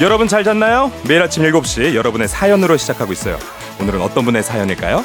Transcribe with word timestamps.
여러분 0.00 0.28
잘 0.28 0.42
잤나요? 0.44 0.90
매일 1.06 1.20
아침 1.20 1.42
7시 1.42 1.94
여러분의 1.94 2.26
사연으로 2.26 2.78
시작하고 2.78 3.12
있어요. 3.12 3.38
오늘은 3.82 4.00
어떤 4.00 4.24
분의 4.24 4.42
사연일까요? 4.42 5.04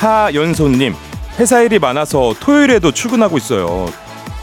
하연소님, 0.00 0.94
회사 1.38 1.62
일이 1.62 1.78
많아서 1.78 2.34
토요일에도 2.40 2.92
출근하고 2.92 3.38
있어요. 3.38 3.88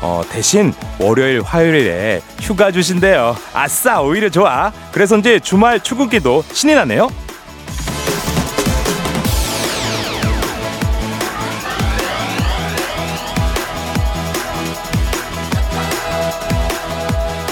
어, 0.01 0.23
대신 0.29 0.73
월요일, 0.99 1.41
화요일에 1.41 2.21
휴가 2.39 2.71
주신대요. 2.71 3.35
아싸, 3.53 4.01
오히려 4.01 4.29
좋아. 4.29 4.71
그래서 4.91 5.17
이제 5.17 5.39
주말 5.39 5.79
출근기도 5.79 6.43
신이 6.51 6.73
나네요. 6.73 7.09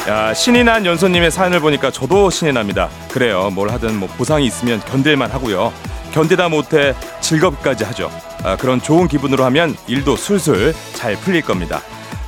야, 0.09 0.33
신이 0.33 0.63
난 0.63 0.87
연소님의 0.87 1.29
사연을 1.29 1.59
보니까 1.59 1.91
저도 1.91 2.31
신이 2.31 2.51
납니다. 2.51 2.89
그래요. 3.11 3.51
뭘 3.51 3.69
하든 3.69 3.99
뭐 3.99 4.09
보상이 4.17 4.47
있으면 4.47 4.79
견딜만 4.79 5.29
하고요. 5.29 5.71
견디다 6.13 6.49
못해 6.49 6.95
즐겁기까지 7.21 7.83
하죠. 7.83 8.09
아, 8.43 8.55
그런 8.55 8.81
좋은 8.81 9.07
기분으로 9.07 9.45
하면 9.45 9.75
일도 9.85 10.15
술술 10.15 10.73
잘 10.95 11.15
풀릴 11.15 11.43
겁니다. 11.43 11.81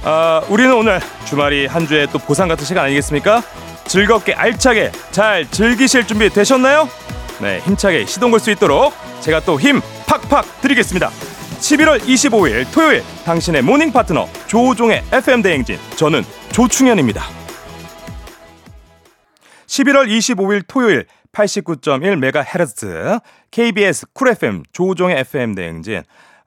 아, 0.03 0.41
우리는 0.49 0.73
오늘 0.73 0.99
주말이 1.25 1.67
한 1.67 1.85
주의 1.87 2.07
또 2.07 2.17
보상 2.17 2.47
같은 2.47 2.65
시간 2.65 2.85
아니겠습니까? 2.85 3.41
즐겁게 3.85 4.33
알차게 4.33 4.91
잘 5.11 5.49
즐기실 5.49 6.07
준비 6.07 6.29
되셨나요? 6.29 6.89
네, 7.39 7.59
힘차게 7.59 8.05
시동 8.05 8.31
걸 8.31 8.39
수 8.39 8.51
있도록 8.51 8.93
제가 9.21 9.41
또 9.41 9.57
힘 9.59 9.81
팍팍 10.07 10.61
드리겠습니다. 10.61 11.09
11월 11.09 11.99
25일 12.01 12.65
토요일 12.73 13.03
당신의 13.25 13.61
morning 13.61 13.91
파트너 13.91 14.27
조우종의 14.47 15.03
FM 15.11 15.41
대행진 15.43 15.77
저는 15.95 16.23
조충현입니다. 16.51 17.23
11월 19.67 20.07
25일 20.07 20.63
토요일 20.67 21.05
89.1MHz 21.31 23.21
KBS 23.51 24.07
Cool 24.13 24.29
FM 24.29 24.63
조우종의 24.73 25.19
FM 25.19 25.53
대행진 25.55 26.03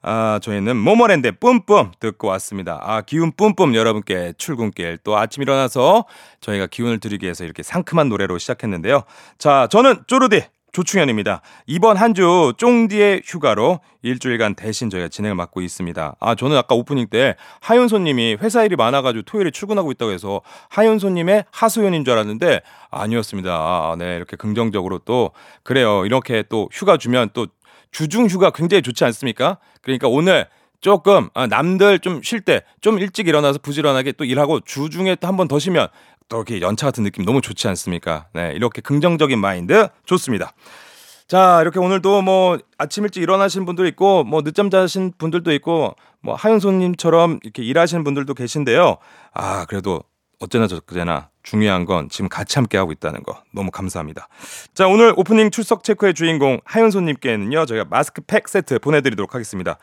아, 0.07 0.39
저희는 0.43 0.77
모모랜드 0.77 1.31
뿜뿜 1.31 1.93
듣고 1.99 2.27
왔습니다. 2.27 2.79
아, 2.83 3.01
기운 3.01 3.31
뿜뿜 3.31 3.73
여러분께 3.73 4.33
출근길 4.37 4.99
또 5.03 5.17
아침 5.17 5.41
일어나서 5.41 6.05
저희가 6.41 6.67
기운을 6.67 6.99
드리기 6.99 7.25
위해서 7.25 7.43
이렇게 7.43 7.63
상큼한 7.63 8.09
노래로 8.09 8.37
시작했는데요. 8.37 9.01
자, 9.39 9.67
저는 9.71 10.03
쪼르디 10.05 10.43
조충현입니다. 10.73 11.41
이번 11.65 11.97
한 11.97 12.13
주 12.13 12.53
쫑디의 12.57 13.23
휴가로 13.25 13.79
일주일간 14.03 14.53
대신 14.53 14.91
저희가 14.91 15.07
진행을 15.07 15.35
맡고 15.35 15.61
있습니다. 15.61 16.15
아, 16.19 16.35
저는 16.35 16.55
아까 16.55 16.75
오프닝 16.75 17.07
때 17.07 17.35
하윤소님이 17.61 18.37
회사 18.41 18.63
일이 18.63 18.75
많아가지고 18.75 19.23
토요일에 19.23 19.49
출근하고 19.49 19.89
있다고 19.91 20.11
해서 20.11 20.41
하윤소님의 20.69 21.45
하소연인 21.49 22.05
줄 22.05 22.13
알았는데 22.13 22.61
아니었습니다. 22.91 23.51
아, 23.51 23.95
네, 23.97 24.17
이렇게 24.17 24.35
긍정적으로 24.35 24.99
또 24.99 25.31
그래요. 25.63 26.05
이렇게 26.05 26.43
또 26.47 26.69
휴가 26.71 26.97
주면 26.97 27.29
또 27.33 27.47
주중 27.95 28.25
휴가 28.27 28.49
굉장히 28.49 28.81
좋지 28.81 29.05
않습니까? 29.05 29.57
그러니까 29.81 30.09
오늘 30.09 30.47
조금 30.81 31.29
아, 31.33 31.47
남들 31.47 31.99
좀 31.99 32.19
쉴 32.21 32.41
때 32.41 32.61
좀 32.81 32.99
일찍 32.99 33.29
일어나서 33.29 33.59
부지런하게 33.59 34.11
또 34.13 34.25
일하고 34.25 34.59
주중에 34.59 35.15
또 35.15 35.27
한 35.27 35.37
번 35.37 35.47
더 35.47 35.59
쉬면 35.59 35.87
또 36.27 36.37
이렇게 36.37 36.59
연차 36.59 36.87
같은 36.87 37.05
느낌 37.05 37.23
너무 37.23 37.39
좋지 37.39 37.69
않습니까? 37.69 38.27
네, 38.33 38.51
이렇게 38.53 38.81
긍정적인 38.81 39.39
마인드 39.39 39.87
좋습니다. 40.05 40.51
자, 41.29 41.59
이렇게 41.61 41.79
오늘도 41.79 42.21
뭐 42.21 42.57
아침 42.77 43.05
일찍 43.05 43.23
일어나신 43.23 43.65
분도 43.65 43.85
있고 43.87 44.25
뭐 44.25 44.41
늦잠 44.43 44.69
자신 44.69 45.13
분들도 45.17 45.53
있고 45.53 45.95
뭐 46.21 46.35
하윤소님처럼 46.35 47.39
이렇게 47.43 47.63
일하시는 47.63 48.03
분들도 48.03 48.33
계신데요. 48.33 48.97
아, 49.33 49.63
그래도 49.65 50.03
어쩌나 50.45 50.67
저쩌나 50.67 51.29
중요한 51.43 51.85
건 51.85 52.09
지금 52.09 52.29
같이 52.29 52.57
함께 52.57 52.77
하고 52.77 52.91
있다는 52.91 53.23
거 53.23 53.41
너무 53.51 53.71
감사합니다. 53.71 54.27
자, 54.73 54.87
오늘 54.87 55.13
오프닝 55.17 55.51
출석 55.51 55.83
체크의 55.83 56.13
주인공 56.13 56.59
하윤소님께는요 56.65 57.65
저희가 57.65 57.85
마스크팩 57.89 58.47
세트 58.47 58.79
보내드리도록 58.79 59.33
하겠습니다. 59.33 59.77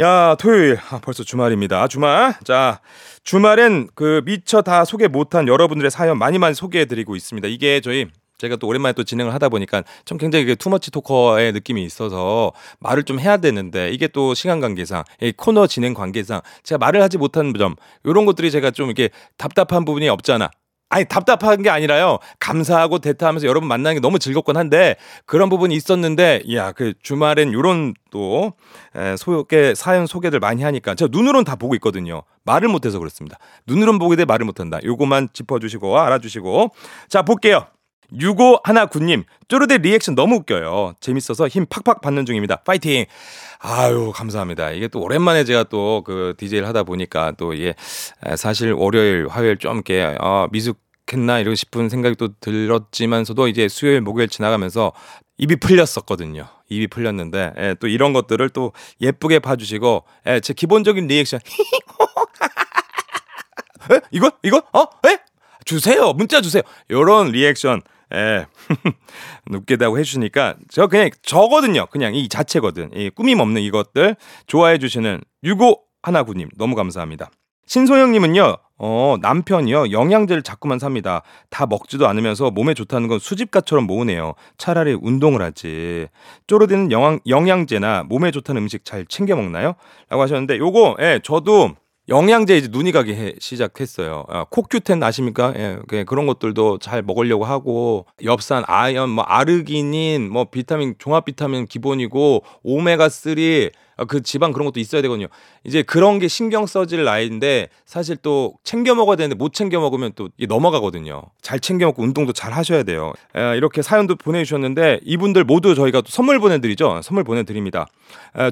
야, 0.00 0.36
토요일. 0.36 0.78
아, 0.90 1.00
벌써 1.02 1.24
주말입니다. 1.24 1.86
주말. 1.88 2.34
자, 2.44 2.80
주말엔 3.24 3.88
그 3.94 4.22
미처 4.24 4.62
다 4.62 4.84
소개 4.84 5.08
못한 5.08 5.48
여러분들의 5.48 5.90
사연 5.90 6.16
많이 6.18 6.38
많이 6.38 6.54
소개해 6.54 6.86
드리고 6.86 7.16
있습니다. 7.16 7.48
이게 7.48 7.80
저희 7.80 8.08
제가 8.40 8.56
또 8.56 8.66
오랜만에 8.66 8.94
또 8.94 9.04
진행을 9.04 9.34
하다 9.34 9.50
보니까 9.50 9.84
좀 10.06 10.16
굉장히 10.16 10.56
투머치 10.56 10.90
토커의 10.90 11.52
느낌이 11.52 11.84
있어서 11.84 12.52
말을 12.78 13.02
좀 13.04 13.20
해야 13.20 13.36
되는데 13.36 13.90
이게 13.90 14.08
또 14.08 14.32
시간 14.34 14.60
관계상 14.60 15.04
이 15.20 15.32
코너 15.36 15.66
진행 15.66 15.92
관계상 15.92 16.40
제가 16.62 16.78
말을 16.78 17.02
하지 17.02 17.18
못한 17.18 17.52
점 17.58 17.76
이런 18.04 18.24
것들이 18.24 18.50
제가 18.50 18.70
좀 18.70 18.86
이렇게 18.86 19.10
답답한 19.36 19.84
부분이 19.84 20.08
없잖아 20.08 20.50
아니 20.92 21.04
답답한 21.04 21.62
게 21.62 21.70
아니라요. 21.70 22.18
감사하고 22.40 22.98
대타하면서 22.98 23.46
여러분 23.46 23.68
만나는 23.68 23.96
게 23.96 24.00
너무 24.00 24.18
즐겁곤 24.18 24.56
한데 24.56 24.96
그런 25.24 25.48
부분이 25.48 25.74
있었는데 25.74 26.42
야 26.52 26.72
그 26.72 26.94
주말엔 27.02 27.52
요런 27.52 27.94
또 28.10 28.54
소개 29.16 29.74
사연 29.74 30.06
소개들 30.06 30.40
많이 30.40 30.64
하니까 30.64 30.96
제가 30.96 31.10
눈으로는 31.12 31.44
다 31.44 31.54
보고 31.54 31.74
있거든요. 31.76 32.22
말을 32.44 32.68
못해서 32.68 32.98
그렇습니다. 32.98 33.38
눈으로는 33.68 34.00
보게 34.00 34.16
돼 34.16 34.24
말을 34.24 34.44
못한다. 34.44 34.80
요거만 34.82 35.28
짚어주시고 35.32 35.96
알아주시고 35.96 36.72
자 37.08 37.22
볼게요. 37.22 37.66
65 38.18 38.60
하나 38.64 38.86
군님 38.86 39.24
쪼르디 39.48 39.78
리액션 39.78 40.14
너무 40.14 40.36
웃겨요. 40.36 40.94
재밌어서 41.00 41.48
힘 41.48 41.66
팍팍 41.66 42.00
받는 42.00 42.26
중입니다. 42.26 42.56
파이팅. 42.56 43.04
아유 43.60 44.12
감사합니다. 44.14 44.70
이게 44.70 44.88
또 44.88 45.00
오랜만에 45.00 45.44
제가 45.44 45.64
또 45.64 46.02
그 46.04 46.34
DJ를 46.38 46.66
하다 46.68 46.84
보니까 46.84 47.32
또 47.38 47.52
이게 47.52 47.74
사실 48.36 48.72
월요일 48.72 49.26
화요일 49.28 49.58
좀 49.58 49.76
이렇게 49.76 50.16
어, 50.20 50.48
미숙 50.50 50.78
했나 51.12 51.40
이런 51.40 51.56
싶은 51.56 51.88
생각이 51.88 52.14
또 52.16 52.28
들었지만서도 52.40 53.48
이제 53.48 53.68
수요일 53.68 54.00
목요일 54.00 54.28
지나가면서 54.28 54.92
입이 55.38 55.56
풀렸었거든요. 55.56 56.46
입이 56.68 56.86
풀렸는데 56.86 57.52
예, 57.58 57.74
또 57.80 57.88
이런 57.88 58.12
것들을 58.12 58.48
또 58.50 58.72
예쁘게 59.00 59.40
봐주시고 59.40 60.04
예, 60.28 60.40
제 60.40 60.54
기본적인 60.54 61.08
리액션 61.08 61.40
에? 63.92 64.00
이거 64.12 64.30
이거 64.42 64.62
어? 64.72 64.82
에? 65.08 65.18
주세요 65.64 66.12
문자 66.12 66.40
주세요. 66.40 66.62
요런 66.90 67.32
리액션 67.32 67.82
예. 68.14 68.46
웃게다고 69.50 69.98
해주시니까 69.98 70.56
저 70.68 70.86
그냥 70.86 71.10
저거든요. 71.22 71.86
그냥 71.86 72.14
이 72.14 72.28
자체거든. 72.28 72.90
이 72.94 73.10
꾸밈 73.10 73.40
없는 73.40 73.62
이것들 73.62 74.16
좋아해 74.46 74.78
주시는 74.78 75.20
유고 75.44 75.82
하나구님 76.02 76.48
너무 76.56 76.74
감사합니다. 76.74 77.30
신소영님은요, 77.70 78.56
어, 78.78 79.16
남편이요, 79.20 79.92
영양제를 79.92 80.42
자꾸만 80.42 80.80
삽니다. 80.80 81.22
다 81.50 81.66
먹지도 81.66 82.08
않으면서 82.08 82.50
몸에 82.50 82.74
좋다는 82.74 83.06
건 83.06 83.20
수집가처럼 83.20 83.86
모으네요. 83.86 84.34
차라리 84.58 84.98
운동을 85.00 85.40
하지. 85.40 86.08
쪼르디는 86.48 86.90
영양, 86.90 87.20
영양제나 87.28 88.06
몸에 88.08 88.32
좋다는 88.32 88.62
음식 88.62 88.84
잘 88.84 89.06
챙겨 89.06 89.36
먹나요? 89.36 89.74
라고 90.08 90.20
하셨는데, 90.20 90.58
요거, 90.58 90.96
예, 90.98 91.20
저도 91.22 91.76
영양제 92.10 92.56
이제 92.58 92.68
눈이 92.70 92.90
가기 92.90 93.14
해, 93.14 93.34
시작했어요. 93.38 94.24
아, 94.28 94.44
코큐텐 94.50 95.00
아십니까? 95.00 95.54
예, 95.56 95.78
그런 96.04 96.26
것들도 96.26 96.78
잘 96.78 97.02
먹으려고 97.02 97.44
하고 97.44 98.04
엽산, 98.24 98.64
아연, 98.66 99.10
뭐 99.10 99.22
아르기닌, 99.22 100.28
뭐 100.28 100.46
비타민 100.50 100.96
종합 100.98 101.24
비타민 101.24 101.66
기본이고 101.66 102.42
오메가 102.64 103.08
3 103.08 103.34
아, 103.38 103.70
그 104.08 104.22
지방 104.22 104.52
그런 104.52 104.64
것도 104.66 104.80
있어야 104.80 105.02
되거든요. 105.02 105.26
이제 105.64 105.82
그런 105.82 106.18
게 106.18 106.28
신경 106.28 106.66
써질 106.66 107.04
나이인데 107.04 107.68
사실 107.84 108.16
또 108.16 108.54
챙겨 108.64 108.94
먹어야 108.94 109.16
되는데 109.16 109.34
못 109.34 109.52
챙겨 109.52 109.80
먹으면 109.80 110.12
또 110.14 110.28
넘어가거든요. 110.48 111.22
잘 111.42 111.60
챙겨 111.60 111.86
먹고 111.86 112.02
운동도 112.02 112.32
잘 112.32 112.52
하셔야 112.52 112.82
돼요. 112.82 113.12
이렇게 113.56 113.82
사연도 113.82 114.16
보내주셨는데 114.16 115.00
이분들 115.04 115.44
모두 115.44 115.74
저희가 115.74 116.00
또 116.00 116.08
선물 116.08 116.38
보내드리죠. 116.40 117.00
선물 117.02 117.24
보내드립니다. 117.24 117.86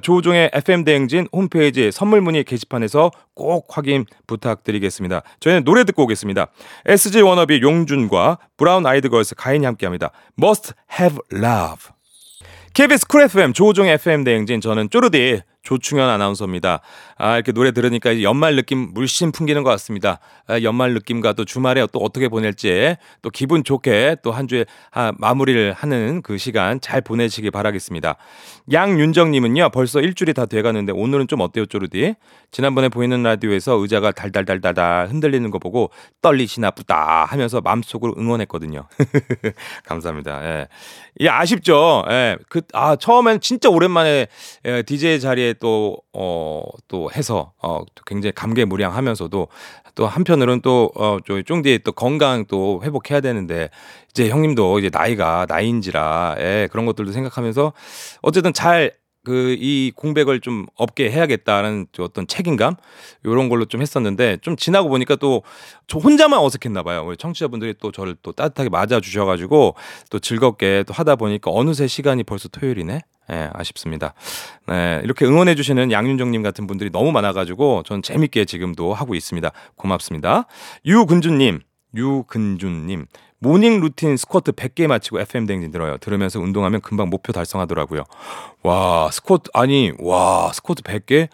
조우종의 0.02 0.50
FM 0.52 0.84
대행진 0.84 1.26
홈페이지 1.32 1.90
선물 1.92 2.20
문의 2.20 2.44
게시판에서 2.44 3.10
꼭 3.34 3.66
확인 3.68 4.04
부탁드리겠습니다. 4.26 5.22
저희는 5.40 5.64
노래 5.64 5.84
듣고 5.84 6.04
오겠습니다. 6.04 6.48
SG 6.86 7.22
워너비 7.22 7.60
용준과 7.62 8.38
브라운 8.56 8.86
아이드 8.86 9.08
걸스 9.08 9.34
가인이 9.34 9.64
함께합니다. 9.64 10.10
Must 10.38 10.72
Have 10.98 11.18
Love. 11.32 11.97
KBS 12.78 13.08
Cool 13.08 13.22
FM 13.22 13.54
조우종 13.54 13.88
FM 13.88 14.22
대행진 14.22 14.60
저는 14.60 14.88
쪼르디 14.88 15.40
조충현 15.62 16.08
아나운서입니다. 16.08 16.81
아, 17.19 17.34
이렇게 17.34 17.52
노래 17.52 17.72
들으니까 17.72 18.22
연말 18.22 18.56
느낌 18.56 18.94
물씬 18.94 19.32
풍기는 19.32 19.62
것 19.62 19.70
같습니다. 19.70 20.19
아, 20.46 20.62
연말 20.62 20.94
느낌과 20.94 21.34
또 21.34 21.44
주말에 21.44 21.87
또 21.93 21.99
어떻게 21.99 22.28
보낼지 22.28 22.96
또 23.22 23.31
기분 23.31 23.64
좋게 23.64 24.16
또 24.22 24.31
한 24.38 24.46
주에 24.46 24.64
아, 24.93 25.12
마무리를 25.19 25.72
하는 25.72 26.22
그 26.22 26.38
시간 26.38 26.81
잘 26.81 27.00
보내시기 27.00 27.50
바라겠습니다. 27.50 28.16
양윤정님은요, 28.72 29.70
벌써 29.70 30.00
일주일이 30.00 30.32
다 30.34 30.46
돼가는데 30.46 30.93
오늘은 30.93 31.26
좀 31.26 31.40
어때요, 31.40 31.66
쪼르디? 31.66 32.14
지난번에 32.50 32.88
보이는 32.88 33.22
라디오에서 33.22 33.75
의자가 33.75 34.12
달달달달달 34.12 35.08
흔들리는 35.08 35.50
거 35.50 35.58
보고 35.58 35.90
떨리시나 36.22 36.70
보다 36.70 37.25
하면서 37.25 37.61
마음속으로 37.61 38.14
응원했거든요. 38.16 38.87
감사합니다. 39.84 40.44
예. 40.44 40.69
예, 41.20 41.28
아쉽죠. 41.28 42.04
예. 42.11 42.37
그, 42.49 42.61
아, 42.72 42.96
처음엔 42.96 43.40
진짜 43.40 43.69
오랜만에 43.69 44.28
예, 44.66 44.82
DJ 44.82 45.20
자리에 45.20 45.47
또, 45.54 45.98
어, 46.12 46.62
또 46.88 47.10
해서, 47.12 47.52
어, 47.62 47.82
굉장히 48.06 48.32
감개무량하면서도 48.32 49.48
또 49.94 50.06
한편으로는 50.06 50.60
또, 50.62 50.90
어, 50.94 51.18
저희 51.26 51.42
쫑디의 51.44 51.80
또 51.84 51.92
건강 51.92 52.44
또 52.46 52.80
회복해야 52.84 53.20
되는데 53.20 53.70
이제 54.10 54.28
형님도 54.28 54.78
이제 54.78 54.90
나이가 54.92 55.46
나이인지라, 55.48 56.36
예, 56.38 56.68
그런 56.70 56.86
것들도 56.86 57.12
생각하면서 57.12 57.72
어쨌든 58.22 58.52
잘 58.52 58.92
그이 59.24 59.92
공백을 59.94 60.40
좀 60.40 60.64
없게 60.76 61.10
해야겠다는 61.10 61.86
어떤 61.98 62.26
책임감 62.26 62.76
요런 63.26 63.48
걸로 63.50 63.64
좀 63.66 63.82
했었는데 63.82 64.38
좀 64.40 64.56
지나고 64.56 64.88
보니까 64.88 65.16
또 65.16 65.42
저 65.86 65.98
혼자만 65.98 66.38
어색했나 66.40 66.82
봐요. 66.82 67.04
우리 67.06 67.16
청취자분들이 67.16 67.74
또 67.80 67.90
저를 67.92 68.16
또 68.22 68.32
따뜻하게 68.32 68.68
맞아 68.70 69.00
주셔 69.00 69.24
가지고 69.24 69.74
또 70.10 70.18
즐겁게 70.18 70.84
또 70.86 70.92
하다 70.94 71.16
보니까 71.16 71.50
어느새 71.50 71.86
시간이 71.86 72.24
벌써 72.24 72.48
토요일이네. 72.48 73.00
예, 73.30 73.34
네, 73.34 73.50
아쉽습니다. 73.52 74.14
네, 74.66 75.00
이렇게 75.04 75.25
응원해 75.25 75.54
주시는 75.54 75.92
양윤정님 75.92 76.42
같은 76.42 76.66
분들이 76.66 76.90
너무 76.90 77.12
많아가지고 77.12 77.82
전 77.84 78.02
재밌게 78.02 78.44
지금도 78.44 78.94
하고 78.94 79.14
있습니다. 79.14 79.50
고맙습니다. 79.76 80.46
유근주님, 80.86 81.60
유근준님, 81.94 83.06
모닝 83.40 83.80
루틴 83.80 84.16
스쿼트 84.16 84.52
100개 84.52 84.86
마치고 84.86 85.20
FM 85.20 85.46
댕진 85.46 85.70
들어요. 85.70 85.96
들으면서 85.98 86.40
운동하면 86.40 86.80
금방 86.80 87.08
목표 87.08 87.32
달성하더라고요. 87.32 88.04
와, 88.62 89.10
스쿼트, 89.12 89.50
아니, 89.54 89.92
와, 89.98 90.50
스쿼트 90.52 90.82
100개? 90.82 91.28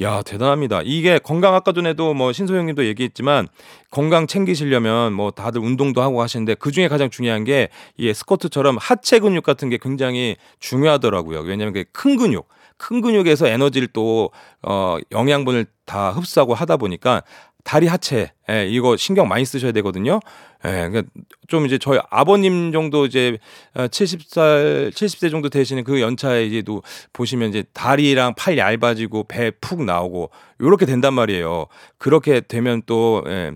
야, 0.00 0.22
대단합니다. 0.22 0.80
이게 0.84 1.18
건강 1.18 1.54
아까 1.54 1.72
전에도 1.72 2.14
뭐 2.14 2.32
신소영 2.32 2.66
님도 2.66 2.86
얘기했지만 2.86 3.46
건강 3.90 4.26
챙기시려면 4.26 5.12
뭐 5.12 5.30
다들 5.30 5.60
운동도 5.60 6.00
하고 6.02 6.22
하시는데 6.22 6.54
그 6.54 6.72
중에 6.72 6.88
가장 6.88 7.10
중요한 7.10 7.44
게 7.44 7.68
이 7.98 8.12
스쿼트처럼 8.12 8.78
하체 8.80 9.18
근육 9.18 9.44
같은 9.44 9.68
게 9.68 9.78
굉장히 9.80 10.36
중요하더라고요. 10.60 11.40
왜냐면 11.40 11.72
그 11.74 11.84
큰 11.92 12.16
근육, 12.16 12.48
큰 12.78 13.00
근육에서 13.02 13.46
에너지를 13.46 13.88
또, 13.92 14.30
어, 14.62 14.96
영양분을 15.12 15.66
다 15.84 16.10
흡수하고 16.10 16.54
하다 16.54 16.78
보니까 16.78 17.22
다리 17.64 17.86
하체, 17.86 18.32
예, 18.50 18.66
이거 18.68 18.96
신경 18.96 19.28
많이 19.28 19.44
쓰셔야 19.44 19.72
되거든요. 19.72 20.20
예, 20.64 20.88
그러니까 20.88 21.02
좀 21.48 21.64
이제 21.66 21.78
저희 21.78 21.98
아버님 22.10 22.72
정도 22.72 23.06
이제 23.06 23.38
70살, 23.74 24.38
어, 24.38 24.90
70세 24.90 25.30
정도 25.30 25.48
되시는 25.48 25.84
그 25.84 26.00
연차에 26.00 26.44
이제도 26.46 26.82
보시면 27.12 27.50
이제 27.50 27.64
다리랑 27.72 28.34
팔 28.34 28.58
얇아지고 28.58 29.24
배 29.28 29.50
푹 29.60 29.84
나오고 29.84 30.30
요렇게 30.60 30.86
된단 30.86 31.14
말이에요. 31.14 31.66
그렇게 31.98 32.40
되면 32.40 32.82
또, 32.86 33.22
예, 33.28 33.52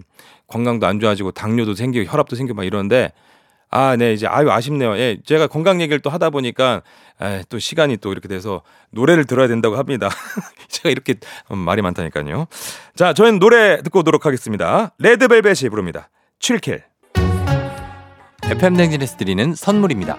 건강도 0.46 0.86
안 0.86 1.00
좋아지고 1.00 1.32
당뇨도 1.32 1.74
생기고 1.74 2.10
혈압도 2.10 2.36
생기고 2.36 2.56
막 2.56 2.64
이러는데 2.64 3.10
아, 3.68 3.96
네, 3.96 4.12
이제 4.12 4.26
아유 4.28 4.48
아쉽네요. 4.50 4.96
예, 4.96 5.18
제가 5.24 5.48
건강 5.48 5.80
얘기를 5.80 5.98
또 6.00 6.08
하다 6.08 6.30
보니까 6.30 6.82
에, 7.20 7.42
또 7.48 7.58
시간이 7.58 7.96
또 7.98 8.12
이렇게 8.12 8.28
돼서 8.28 8.62
노래를 8.90 9.24
들어야 9.24 9.48
된다고 9.48 9.76
합니다. 9.76 10.08
제가 10.86 10.90
이렇게 10.90 11.14
말이 11.48 11.82
많다니까요. 11.82 12.46
자, 12.94 13.12
저희는 13.12 13.38
노래 13.38 13.82
듣고 13.82 14.00
오도록 14.00 14.24
하겠습니다. 14.24 14.92
레드벨벳이 14.98 15.68
부릅니다. 15.68 16.08
Chill 16.40 16.61
Kill. 16.61 16.82
FM 18.44 18.76
댕진에서 18.76 19.16
드리는 19.16 19.54
선물입니다. 19.54 20.18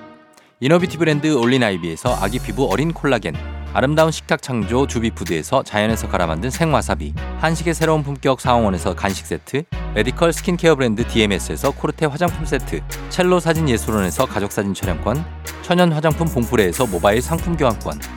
이너비티 0.60 0.98
브랜드 0.98 1.34
올린아이비에서 1.34 2.18
아기 2.20 2.40
피부 2.40 2.70
어린 2.70 2.92
콜라겐 2.92 3.36
아름다운 3.74 4.12
식탁 4.12 4.42
창조 4.42 4.88
주비푸드에서 4.88 5.62
자연에서 5.62 6.10
갈아 6.10 6.26
만든 6.26 6.50
생와사비 6.50 7.14
한식의 7.40 7.76
새로운 7.76 8.02
품격 8.02 8.42
사원에서 8.42 8.96
간식 8.96 9.28
세트 9.28 9.66
메디컬 9.94 10.34
스킨케어 10.34 10.76
브랜드 10.76 11.06
DMS에서 11.06 11.70
코르테 11.72 12.08
화장품 12.08 12.44
세트 12.44 12.82
첼로 13.10 13.40
사진 13.40 13.70
예술원에서 13.70 14.26
가족사진 14.26 14.74
촬영권 14.74 15.24
천연 15.62 15.92
화장품 15.92 16.28
봉프레에서 16.28 16.88
모바일 16.88 17.22
상품 17.22 17.56
교환권 17.56 18.17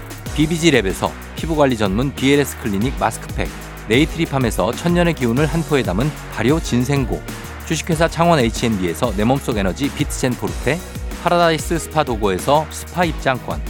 BBG랩에서 0.35 1.11
피부관리 1.35 1.77
전문 1.77 2.13
BLS 2.13 2.57
클리닉 2.59 2.93
마스크팩, 2.99 3.49
네이트리팜에서 3.87 4.71
천년의 4.73 5.15
기운을 5.15 5.45
한 5.45 5.61
포에 5.63 5.83
담은 5.83 6.09
발효 6.33 6.59
진생고, 6.59 7.21
주식회사 7.65 8.07
창원 8.07 8.39
H&B에서 8.39 9.13
내 9.15 9.23
몸속 9.23 9.57
에너지 9.57 9.89
비트젠 9.93 10.33
포르테, 10.33 10.79
파라다이스 11.23 11.79
스파 11.79 12.03
도고에서 12.03 12.65
스파 12.69 13.05
입장권, 13.05 13.61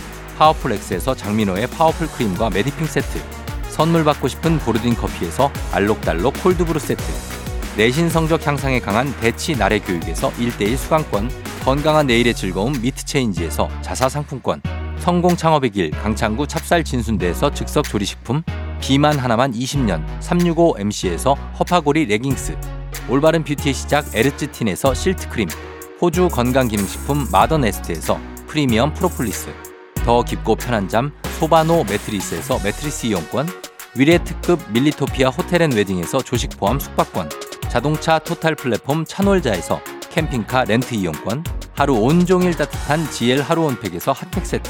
파워풀 0.41 0.71
엑스에서 0.71 1.13
장민호의 1.13 1.67
파워풀 1.67 2.07
크림과 2.07 2.49
메디핑 2.49 2.87
세트 2.87 3.21
선물 3.69 4.03
받고 4.03 4.27
싶은 4.27 4.57
보르딘 4.57 4.95
커피에서 4.95 5.51
알록달록 5.71 6.33
콜드브루 6.41 6.79
세트 6.79 7.03
내신 7.77 8.09
성적 8.09 8.47
향상에 8.47 8.79
강한 8.79 9.13
대치 9.19 9.55
나래 9.55 9.77
교육에서 9.77 10.31
1대1 10.31 10.77
수강권 10.77 11.29
건강한 11.63 12.07
내일의 12.07 12.33
즐거움 12.33 12.73
미트체인지에서 12.81 13.69
자사 13.83 14.09
상품권 14.09 14.63
성공 15.01 15.35
창업의 15.35 15.71
길 15.71 15.89
강창구 15.89 16.45
찹쌀 16.45 16.83
진순대에서 16.83 17.49
즉석 17.49 17.85
조리식품 17.85 18.43
비만 18.79 19.17
하나만 19.17 19.51
20년 19.51 20.05
365MC에서 20.19 21.35
허파고리 21.59 22.05
레깅스 22.05 22.55
올바른 23.09 23.43
뷰티의 23.43 23.73
시작 23.73 24.15
에르츠틴에서 24.15 24.93
실트크림 24.93 25.49
호주 25.99 26.29
건강기능식품 26.29 27.29
마더네스트에서 27.31 28.19
프리미엄 28.45 28.93
프로폴리스 28.93 29.51
더 30.05 30.23
깊고 30.23 30.55
편한 30.55 30.87
잠 30.87 31.11
소바노 31.39 31.85
매트리스에서 31.85 32.59
매트리스 32.63 33.07
이용권 33.07 33.47
위례 33.95 34.19
특급 34.23 34.71
밀리토피아 34.71 35.29
호텔 35.29 35.63
앤 35.63 35.71
웨딩에서 35.71 36.21
조식 36.21 36.51
포함 36.59 36.79
숙박권 36.79 37.29
자동차 37.69 38.19
토탈 38.19 38.53
플랫폼 38.53 39.03
차놀자에서 39.05 39.81
캠핑카 40.11 40.65
렌트 40.65 40.93
이용권 40.95 41.43
하루 41.73 41.93
온종일 41.95 42.53
따뜻한 42.55 43.09
GL 43.09 43.41
하루 43.41 43.63
온팩에서 43.65 44.11
핫팩 44.11 44.45
세트 44.45 44.69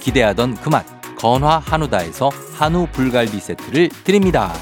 기대하던 0.00 0.56
그 0.56 0.70
맛 0.70 0.84
건화 1.16 1.58
한우다에서 1.58 2.30
한우 2.56 2.86
불갈비 2.92 3.38
세트를 3.40 3.90
드립니다. 4.04 4.54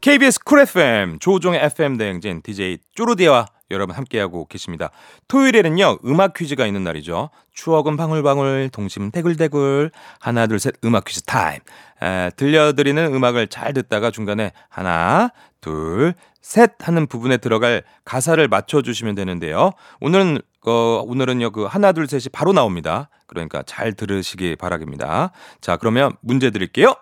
KBS 0.00 0.40
Cool 0.44 0.60
FM 0.60 1.18
조우종의 1.18 1.60
FM 1.64 1.98
대행진 1.98 2.40
DJ 2.42 2.78
쪼르디와 2.94 3.46
여러분 3.70 3.94
함께하고 3.96 4.46
계십니다. 4.46 4.90
토요일에는요, 5.28 5.98
음악 6.06 6.32
퀴즈가 6.34 6.66
있는 6.66 6.84
날이죠. 6.84 7.28
추억은 7.52 7.96
방울방울, 7.98 8.70
동심 8.72 9.10
대굴대굴, 9.10 9.90
하나, 10.20 10.46
둘, 10.46 10.58
셋, 10.58 10.74
음악 10.84 11.04
퀴즈 11.04 11.22
타임. 11.22 11.60
에, 12.02 12.30
들려드리는 12.36 13.14
음악을 13.14 13.48
잘 13.48 13.72
듣다가 13.72 14.10
중간에 14.10 14.52
하나, 14.68 15.30
둘, 15.64 16.12
셋 16.42 16.72
하는 16.80 17.06
부분에 17.06 17.38
들어갈 17.38 17.82
가사를 18.04 18.46
맞춰주시면 18.48 19.14
되는데요. 19.14 19.70
오늘은, 20.02 20.38
어, 20.66 21.02
오늘은요, 21.06 21.52
그 21.52 21.64
하나, 21.64 21.92
둘, 21.92 22.06
셋이 22.06 22.24
바로 22.32 22.52
나옵니다. 22.52 23.08
그러니까 23.26 23.62
잘 23.62 23.94
들으시기 23.94 24.56
바라겠습니다. 24.56 25.30
자, 25.62 25.76
그러면 25.78 26.12
문제 26.20 26.50
드릴게요. 26.50 26.94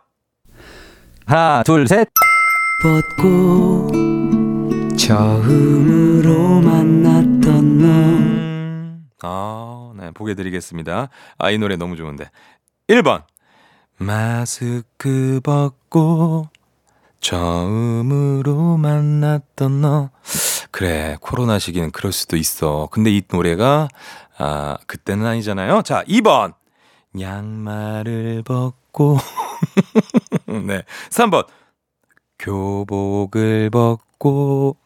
하나, 1.27 1.65
둘, 1.65 1.89
셋. 1.89 2.09
벚꽃 2.85 3.93
처음으로 4.97 6.61
만났던 6.61 7.79
너. 7.79 7.87
음, 7.87 9.09
아, 9.23 9.93
네, 9.97 10.13
보게 10.13 10.35
드리겠습니다. 10.35 11.09
아, 11.39 11.51
이 11.51 11.59
노래 11.59 11.75
너무 11.75 11.97
좋은데. 11.97 12.31
1번. 12.87 13.25
마스크 13.99 15.41
벗고 15.43 16.49
처음으로 17.23 18.77
만났던 18.77 19.81
너. 19.81 20.11
그래, 20.71 21.17
코로나 21.21 21.59
시기는 21.59 21.91
그럴 21.93 22.13
수도 22.13 22.37
있어. 22.37 22.89
근데 22.91 23.11
이 23.11 23.23
노래가, 23.31 23.89
아, 24.37 24.77
그때는 24.87 25.25
아니잖아요. 25.25 25.83
자, 25.83 26.03
2번. 26.05 26.55
양말을 27.19 28.43
벗고 28.43 29.19
네. 30.67 30.83
3번. 31.11 31.47
교복을 32.39 33.71
벗고 33.71 34.77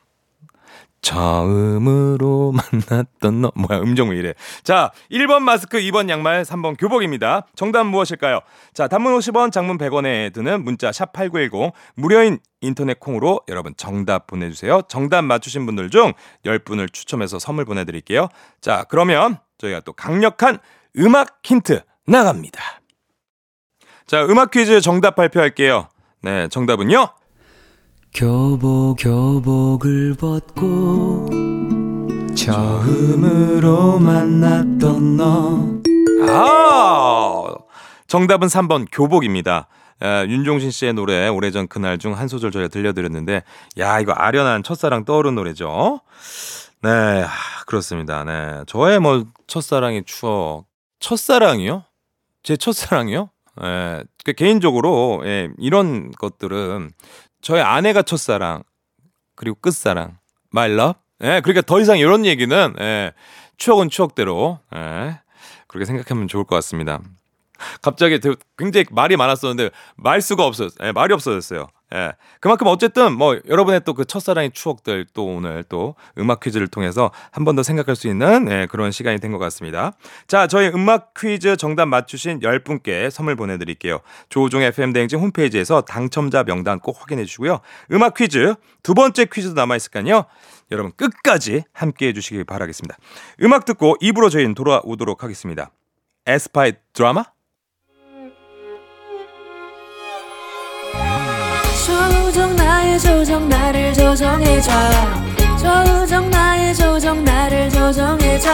처음으로 1.06 2.52
만났던 2.82 3.40
너. 3.40 3.52
뭐야 3.54 3.80
음정 3.80 4.08
왜 4.10 4.16
이래? 4.16 4.34
자 4.64 4.90
1번 5.12 5.42
마스크 5.42 5.78
2번 5.78 6.08
양말 6.08 6.42
3번 6.42 6.76
교복입니다. 6.76 7.46
정답 7.54 7.84
무엇일까요? 7.84 8.40
자 8.74 8.88
단문 8.88 9.16
50원 9.16 9.52
장문 9.52 9.78
100원에 9.78 10.32
드는 10.32 10.64
문자 10.64 10.90
샵8910 10.90 11.72
무료인 11.94 12.40
인터넷 12.60 12.98
콩으로 12.98 13.40
여러분 13.46 13.72
정답 13.76 14.26
보내주세요. 14.26 14.82
정답 14.88 15.22
맞추신 15.22 15.64
분들 15.66 15.90
중 15.90 16.12
10분을 16.44 16.92
추첨해서 16.92 17.38
선물 17.38 17.66
보내드릴게요. 17.66 18.26
자 18.60 18.84
그러면 18.88 19.38
저희가 19.58 19.80
또 19.80 19.92
강력한 19.92 20.58
음악 20.98 21.38
힌트 21.44 21.82
나갑니다. 22.08 22.80
자 24.08 24.24
음악 24.24 24.50
퀴즈 24.50 24.80
정답 24.80 25.14
발표할게요. 25.14 25.88
네 26.22 26.48
정답은요 26.48 27.10
교복 28.14 28.96
교복을 28.98 30.14
벗고 30.14 31.26
처음으로 32.34 33.98
만났던 33.98 35.16
너. 35.16 35.80
아, 36.28 37.54
정답은 38.06 38.48
3번 38.48 38.86
교복입니다. 38.90 39.68
아, 40.00 40.24
윤종신 40.26 40.70
씨의 40.70 40.94
노래 40.94 41.28
오래전 41.28 41.68
그날 41.68 41.98
중 41.98 42.12
한 42.14 42.28
소절 42.28 42.50
저희가 42.50 42.68
들려드렸는데, 42.68 43.42
야 43.78 44.00
이거 44.00 44.12
아련한 44.12 44.62
첫사랑 44.62 45.04
떠오른 45.04 45.34
노래죠. 45.34 46.00
네, 46.82 46.90
아, 46.90 47.28
그렇습니다. 47.66 48.24
네, 48.24 48.62
저의 48.66 48.98
뭐 49.00 49.24
첫사랑의 49.46 50.04
추억, 50.06 50.64
첫사랑이요? 51.00 51.84
제 52.42 52.56
첫사랑이요? 52.56 53.30
예, 53.62 54.04
그 54.24 54.32
개인적으로 54.34 55.22
예, 55.24 55.48
이런 55.58 56.10
것들은 56.12 56.90
저의 57.46 57.62
아내가 57.62 58.02
첫사랑 58.02 58.64
그리고 59.36 59.56
끝사랑 59.60 60.18
my 60.52 60.68
love 60.68 61.00
예, 61.22 61.40
그러니까 61.44 61.60
더 61.60 61.78
이상 61.78 61.96
이런 61.96 62.26
얘기는 62.26 62.74
예, 62.80 63.12
추억은 63.56 63.88
추억대로 63.88 64.58
예, 64.74 65.20
그렇게 65.68 65.84
생각하면 65.84 66.26
좋을 66.26 66.42
것 66.42 66.56
같습니다. 66.56 67.00
갑자기 67.82 68.18
굉장히 68.58 68.86
말이 68.90 69.16
많았었는데 69.16 69.70
말 69.94 70.22
수가 70.22 70.44
없었, 70.44 70.72
예, 70.82 70.90
말이 70.90 71.14
없어졌어요. 71.14 71.68
예, 71.94 72.12
그만큼 72.40 72.66
어쨌든 72.66 73.12
뭐 73.12 73.38
여러분의 73.48 73.82
또 73.84 73.94
그 73.94 74.04
첫사랑의 74.04 74.50
추억들 74.50 75.06
또 75.14 75.24
오늘 75.26 75.62
또 75.68 75.94
음악 76.18 76.40
퀴즈를 76.40 76.66
통해서 76.66 77.12
한 77.30 77.44
번 77.44 77.54
더 77.56 77.62
생각할 77.62 77.94
수 77.94 78.08
있는 78.08 78.50
예, 78.50 78.66
그런 78.68 78.90
시간이 78.90 79.20
된 79.20 79.30
것 79.32 79.38
같습니다. 79.38 79.92
자, 80.26 80.46
저희 80.48 80.68
음악 80.68 81.14
퀴즈 81.14 81.56
정답 81.56 81.86
맞추신 81.86 82.40
10분께 82.40 83.08
선물 83.10 83.36
보내드릴게요. 83.36 84.00
조우종 84.28 84.62
FM 84.62 84.92
대행진 84.92 85.20
홈페이지에서 85.20 85.82
당첨자 85.82 86.42
명단 86.42 86.80
꼭 86.80 87.00
확인해 87.00 87.24
주시고요. 87.24 87.60
음악 87.92 88.14
퀴즈 88.14 88.54
두 88.82 88.94
번째 88.94 89.26
퀴즈도 89.26 89.54
남아있으니까요. 89.54 90.24
여러분 90.72 90.90
끝까지 90.96 91.62
함께 91.72 92.08
해주시기 92.08 92.42
바라겠습니다. 92.44 92.96
음악 93.42 93.64
듣고 93.64 93.96
입으로 94.00 94.28
저희는 94.28 94.54
돌아오도록 94.56 95.22
하겠습니다. 95.22 95.70
에스파의 96.26 96.74
드라마? 96.92 97.35
나의 102.86 103.00
조정 103.00 103.48
나를 103.48 103.92
조정해줘. 103.94 104.70
조정 105.58 106.30
나의 106.30 106.74
조정 106.74 107.24
나를 107.24 107.68
조정해줘. 107.68 108.50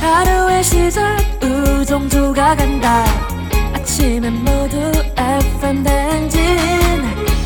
하루의 0.00 0.62
시절 0.62 1.16
우정조가 1.42 2.54
간다. 2.56 3.04
아침엔 3.74 4.32
모두 4.44 4.76
FM 5.16 5.82
댕진. 5.82 6.40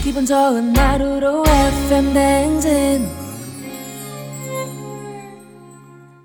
기분 0.02 0.26
좋은 0.26 0.76
하루로 0.76 1.42
FM 1.46 2.12
댕진. 2.12 3.08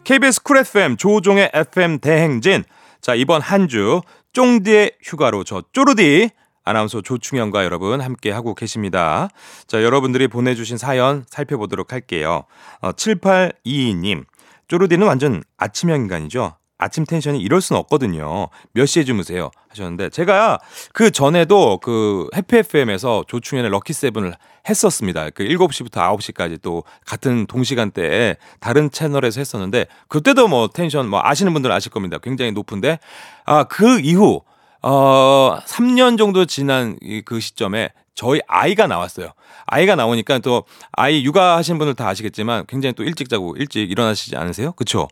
KBS 0.03 0.43
쿨 0.43 0.57
FM 0.57 0.97
조종의 0.97 1.51
FM 1.53 1.99
대행진. 1.99 2.63
자 3.01 3.15
이번 3.15 3.41
한 3.41 3.67
주 3.69 4.01
쫑디의 4.33 4.97
휴가로 5.01 5.43
저 5.45 5.63
쪼르디 5.71 6.29
아나운서 6.63 7.01
조충현과 7.01 7.63
여러분 7.63 8.01
함께 8.01 8.31
하고 8.31 8.53
계십니다. 8.55 9.29
자, 9.67 9.83
여러분들이 9.83 10.27
보내주신 10.27 10.77
사연 10.77 11.25
살펴보도록 11.29 11.93
할게요. 11.93 12.43
어, 12.81 12.91
7822님, 12.91 14.25
쪼르디는 14.67 15.07
완전 15.07 15.43
아침형 15.57 16.01
인간이죠? 16.01 16.55
아침 16.81 17.05
텐션이 17.05 17.39
이럴 17.41 17.59
수는 17.59 17.77
없거든요. 17.81 18.47
몇 18.71 18.85
시에 18.85 19.03
주무세요? 19.03 19.51
하셨는데 19.67 20.09
제가 20.09 20.59
그 20.93 21.11
전에도 21.11 21.77
그 21.79 22.27
해피 22.33 22.57
FM에서 22.59 23.25
조충현의 23.27 23.69
럭키 23.69 23.91
세븐을 23.91 24.33
했었습니다. 24.67 25.29
그 25.31 25.43
7시부터 25.43 25.91
9시까지 26.17 26.61
또 26.61 26.83
같은 27.05 27.45
동시간대에 27.47 28.37
다른 28.61 28.89
채널에서 28.91 29.41
했었는데 29.41 29.87
그때도 30.07 30.47
뭐 30.47 30.69
텐션 30.69 31.09
뭐 31.09 31.19
아시는 31.21 31.51
분들 31.51 31.69
아실 31.71 31.91
겁니다. 31.91 32.17
굉장히 32.23 32.53
높은데 32.53 32.99
아 33.45 33.65
그 33.65 33.99
이후 33.99 34.41
어 34.81 35.57
3년 35.65 36.17
정도 36.17 36.45
지난 36.45 36.97
그 37.25 37.39
시점에 37.39 37.89
저희 38.15 38.39
아이가 38.47 38.87
나왔어요. 38.87 39.31
아이가 39.65 39.95
나오니까 39.95 40.39
또 40.39 40.63
아이 40.91 41.23
육아하신 41.23 41.77
분들 41.77 41.95
다 41.95 42.07
아시겠지만 42.07 42.65
굉장히 42.67 42.93
또 42.93 43.03
일찍 43.03 43.29
자고 43.29 43.55
일찍 43.57 43.89
일어나시지 43.91 44.35
않으세요? 44.35 44.71
그렇죠? 44.73 45.07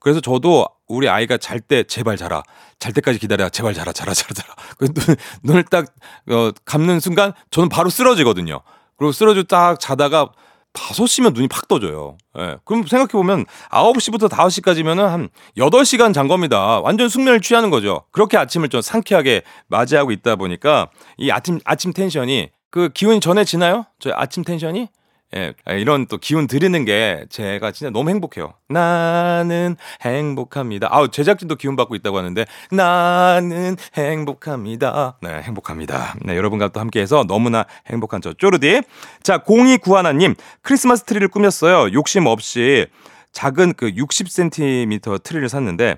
그래서 0.00 0.20
저도 0.20 0.66
우리 0.86 1.08
아이가 1.08 1.36
잘 1.36 1.60
때 1.60 1.82
제발 1.82 2.16
자라. 2.16 2.42
잘 2.78 2.92
때까지 2.92 3.18
기다려. 3.18 3.48
제발 3.48 3.74
자라. 3.74 3.92
자라. 3.92 4.14
자라. 4.14 4.32
자라. 4.32 4.54
눈, 4.80 4.94
눈을 5.42 5.64
딱 5.64 5.86
어, 6.30 6.50
감는 6.64 7.00
순간 7.00 7.32
저는 7.50 7.68
바로 7.68 7.90
쓰러지거든요. 7.90 8.60
그리고 8.96 9.12
쓰러져 9.12 9.42
딱 9.42 9.78
자다가 9.78 10.30
5시면 10.74 11.34
눈이 11.34 11.48
팍 11.48 11.68
떠져요. 11.68 12.16
예. 12.38 12.56
그럼 12.64 12.86
생각해보면 12.86 13.46
9시부터 13.70 14.28
5시까지면은 14.28 15.06
한 15.06 15.28
8시간 15.56 16.14
잔 16.14 16.28
겁니다. 16.28 16.80
완전 16.80 17.08
숙면을 17.08 17.40
취하는 17.40 17.70
거죠. 17.70 18.04
그렇게 18.10 18.36
아침을 18.36 18.68
좀 18.68 18.80
상쾌하게 18.80 19.42
맞이하고 19.68 20.12
있다 20.12 20.36
보니까 20.36 20.90
이 21.16 21.30
아침, 21.30 21.58
아침 21.64 21.92
텐션이 21.92 22.50
그 22.70 22.90
기운이 22.90 23.20
전해지나요? 23.20 23.86
저 23.98 24.12
아침 24.14 24.44
텐션이? 24.44 24.88
예, 25.36 25.52
이런 25.66 26.06
또 26.06 26.16
기운 26.16 26.46
드리는 26.46 26.84
게 26.86 27.26
제가 27.28 27.70
진짜 27.72 27.90
너무 27.90 28.08
행복해요. 28.08 28.54
나는 28.68 29.76
행복합니다. 30.00 30.88
아우, 30.90 31.08
제작진도 31.08 31.56
기운 31.56 31.76
받고 31.76 31.94
있다고 31.96 32.16
하는데, 32.16 32.46
나는 32.70 33.76
행복합니다. 33.94 35.18
네, 35.20 35.42
행복합니다. 35.42 36.14
네, 36.22 36.34
여러분과 36.34 36.68
또 36.68 36.80
함께 36.80 37.00
해서 37.00 37.24
너무나 37.28 37.66
행복한 37.90 38.22
저 38.22 38.32
쪼르디. 38.32 38.80
자, 39.22 39.38
0291님, 39.38 40.34
크리스마스 40.62 41.04
트리를 41.04 41.28
꾸몄어요. 41.28 41.92
욕심 41.92 42.24
없이 42.26 42.86
작은 43.32 43.74
그 43.74 43.90
60cm 43.90 45.22
트리를 45.22 45.46
샀는데, 45.46 45.96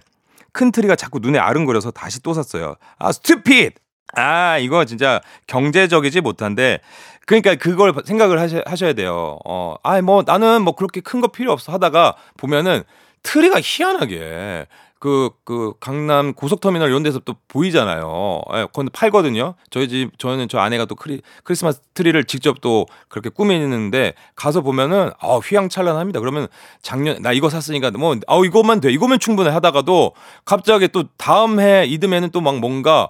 큰 0.52 0.72
트리가 0.72 0.96
자꾸 0.96 1.20
눈에 1.20 1.38
아른거려서 1.38 1.92
다시 1.92 2.20
또 2.20 2.34
샀어요. 2.34 2.74
아, 2.98 3.12
stupid! 3.12 3.74
아, 4.14 4.58
이거 4.58 4.84
진짜 4.84 5.20
경제적이지 5.46 6.20
못한데, 6.20 6.80
그러니까 7.26 7.54
그걸 7.54 7.92
생각을 8.04 8.40
하셔, 8.40 8.60
하셔야 8.66 8.92
돼요. 8.92 9.38
어, 9.44 9.76
아, 9.82 10.00
뭐 10.02 10.22
나는 10.26 10.62
뭐 10.62 10.74
그렇게 10.74 11.00
큰 11.00 11.20
거 11.20 11.28
필요 11.28 11.52
없어 11.52 11.72
하다가 11.72 12.16
보면은 12.38 12.82
트리가 13.22 13.60
희한하게 13.62 14.66
그, 14.98 15.30
그, 15.44 15.72
강남 15.80 16.34
고속터미널 16.34 16.90
이런 16.90 17.02
데서 17.02 17.20
또 17.20 17.34
보이잖아요. 17.48 18.42
예, 18.54 18.66
근데 18.74 18.90
팔거든요. 18.92 19.54
저희 19.70 19.88
집, 19.88 20.18
저는 20.18 20.48
저 20.48 20.58
아내가 20.58 20.84
또 20.84 20.94
크리, 20.94 21.22
크리스마스 21.44 21.80
트리를 21.94 22.22
직접 22.24 22.60
또 22.60 22.86
그렇게 23.08 23.30
꾸미는데 23.30 24.12
가서 24.36 24.60
보면은, 24.60 25.10
아, 25.20 25.36
휘황찬란합니다. 25.36 26.20
그러면 26.20 26.48
작년, 26.82 27.22
나 27.22 27.32
이거 27.32 27.48
샀으니까 27.48 27.90
뭐, 27.92 28.14
아, 28.26 28.40
이것만 28.44 28.80
돼. 28.80 28.92
이거면 28.92 29.20
충분해 29.20 29.50
하다가도 29.50 30.12
갑자기 30.44 30.88
또 30.88 31.04
다음 31.16 31.60
해, 31.60 31.86
이듬해는 31.86 32.30
또 32.30 32.40
막 32.42 32.58
뭔가 32.58 33.08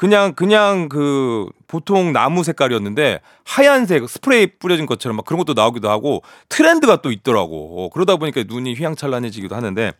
그냥 0.00 0.32
그냥 0.32 0.88
그 0.88 1.46
보통 1.68 2.14
나무 2.14 2.42
색깔이었는데 2.42 3.20
하얀색 3.44 4.08
스프레이 4.08 4.46
뿌려진 4.58 4.86
것처럼 4.86 5.16
막 5.16 5.26
그런 5.26 5.36
것도 5.36 5.52
나오기도 5.52 5.90
하고 5.90 6.22
트렌드가 6.48 7.02
또 7.02 7.12
있더라고. 7.12 7.84
어, 7.84 7.90
그러다 7.90 8.16
보니까 8.16 8.44
눈이 8.48 8.76
휘황찬란해지기도 8.76 9.54
하는데 9.54 9.92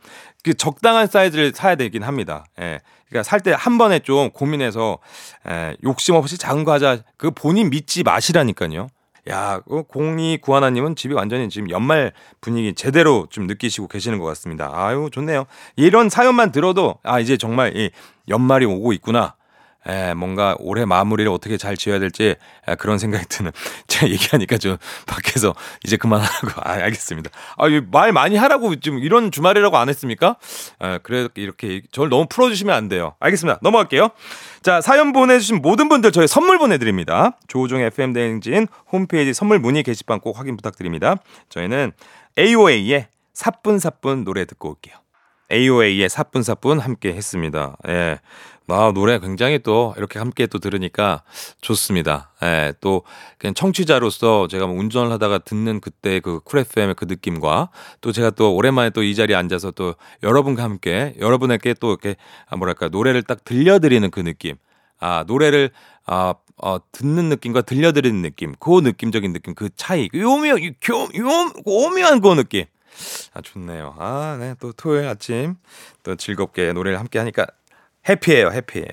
그 0.42 0.54
적당한 0.54 1.06
사이즈를 1.06 1.52
사야 1.54 1.74
되긴 1.74 2.02
합니다. 2.02 2.46
예. 2.58 2.80
그러니까 3.10 3.24
살 3.24 3.40
때 3.42 3.52
한 3.52 3.76
번에 3.76 3.98
좀 3.98 4.30
고민해서 4.30 4.96
예, 5.50 5.76
욕심 5.84 6.14
없이 6.14 6.38
작은 6.38 6.64
거 6.64 6.72
하자. 6.72 7.00
그 7.18 7.30
본인 7.30 7.68
믿지 7.68 8.02
마시라니까요. 8.02 8.86
야, 9.28 9.60
그 9.68 9.82
공이 9.82 10.38
구하나님은 10.38 10.96
집이 10.96 11.12
완전히 11.12 11.50
지금 11.50 11.68
연말 11.68 12.12
분위기 12.40 12.72
제대로 12.72 13.26
좀 13.28 13.46
느끼시고 13.46 13.86
계시는 13.88 14.18
것 14.18 14.24
같습니다. 14.24 14.70
아유, 14.72 15.10
좋네요. 15.12 15.44
이런 15.76 16.08
사연만 16.08 16.52
들어도 16.52 16.94
아, 17.02 17.20
이제 17.20 17.36
정말 17.36 17.76
이 17.76 17.90
연말이 18.30 18.64
오고 18.64 18.94
있구나. 18.94 19.34
에, 19.86 20.14
뭔가 20.14 20.54
올해 20.58 20.84
마무리를 20.84 21.30
어떻게 21.32 21.56
잘 21.56 21.76
지어야 21.76 21.98
될지 21.98 22.36
에, 22.68 22.74
그런 22.76 22.98
생각이 22.98 23.24
드는 23.28 23.50
제가 23.88 24.10
얘기하니까 24.10 24.58
좀 24.58 24.76
밖에서 25.06 25.54
이제 25.84 25.96
그만하라고 25.96 26.60
아, 26.62 26.72
알겠습니다. 26.72 27.30
아, 27.56 27.66
말 27.90 28.12
많이 28.12 28.36
하라고 28.36 28.78
지금 28.78 28.98
이런 28.98 29.30
주말이라고 29.30 29.76
안 29.76 29.88
했습니까? 29.88 30.36
에, 30.82 30.98
그래 31.02 31.28
이렇게 31.34 31.82
저를 31.92 32.10
너무 32.10 32.26
풀어주시면 32.28 32.74
안 32.74 32.88
돼요. 32.88 33.14
알겠습니다. 33.20 33.58
넘어갈게요. 33.62 34.10
자 34.62 34.80
사연 34.80 35.12
보내주신 35.12 35.62
모든 35.62 35.88
분들 35.88 36.12
저희 36.12 36.26
선물 36.26 36.58
보내드립니다. 36.58 37.38
조우종 37.48 37.80
FM 37.80 38.12
대행진 38.12 38.66
홈페이지 38.92 39.32
선물 39.32 39.58
문의 39.58 39.82
게시판 39.82 40.20
꼭 40.20 40.38
확인 40.38 40.56
부탁드립니다. 40.56 41.16
저희는 41.48 41.92
AOA의 42.38 43.08
사뿐사뿐 43.32 44.24
노래 44.24 44.44
듣고 44.44 44.70
올게요. 44.70 44.96
AOA의 45.50 46.08
사뿐사뿐 46.08 46.78
함께 46.78 47.12
했습니다. 47.12 47.76
예. 47.88 48.18
아, 48.72 48.92
노래 48.92 49.18
굉장히 49.18 49.58
또 49.58 49.94
이렇게 49.96 50.18
함께 50.18 50.46
또 50.46 50.58
들으니까 50.58 51.22
좋습니다. 51.60 52.30
예, 52.42 52.72
또 52.80 53.02
그냥 53.38 53.54
청취자로서 53.54 54.48
제가 54.48 54.66
뭐 54.66 54.76
운전을 54.78 55.10
하다가 55.12 55.38
듣는 55.38 55.80
그때 55.80 56.20
그 56.20 56.40
쿨 56.44 56.60
FM의 56.60 56.94
그 56.94 57.04
느낌과 57.06 57.70
또 58.00 58.12
제가 58.12 58.30
또 58.30 58.54
오랜만에 58.54 58.90
또 58.90 59.02
이 59.02 59.14
자리에 59.14 59.34
앉아서 59.36 59.70
또 59.72 59.94
여러분과 60.22 60.62
함께 60.62 61.14
여러분에게 61.18 61.74
또 61.74 61.88
이렇게 61.90 62.16
아, 62.48 62.56
뭐랄까 62.56 62.88
노래를 62.88 63.22
딱 63.22 63.44
들려드리는 63.44 64.10
그 64.10 64.20
느낌. 64.20 64.56
아, 65.00 65.24
노래를 65.26 65.70
아, 66.06 66.34
어, 66.62 66.76
듣는 66.92 67.28
느낌과 67.30 67.62
들려드리는 67.62 68.20
느낌, 68.22 68.54
그 68.60 68.80
느낌적인 68.80 69.32
느낌, 69.32 69.54
그 69.54 69.70
차이, 69.76 70.10
요묘, 70.14 70.48
요, 70.50 70.54
요, 70.56 71.52
오묘한 71.64 72.20
그 72.20 72.28
느낌. 72.34 72.64
아, 73.32 73.40
좋네요. 73.40 73.94
아, 73.98 74.36
네. 74.38 74.54
또 74.60 74.72
토요일 74.72 75.08
아침 75.08 75.54
또 76.02 76.16
즐겁게 76.16 76.72
노래를 76.72 76.98
함께 76.98 77.18
하니까 77.18 77.46
해피해요, 78.08 78.50
해피. 78.52 78.84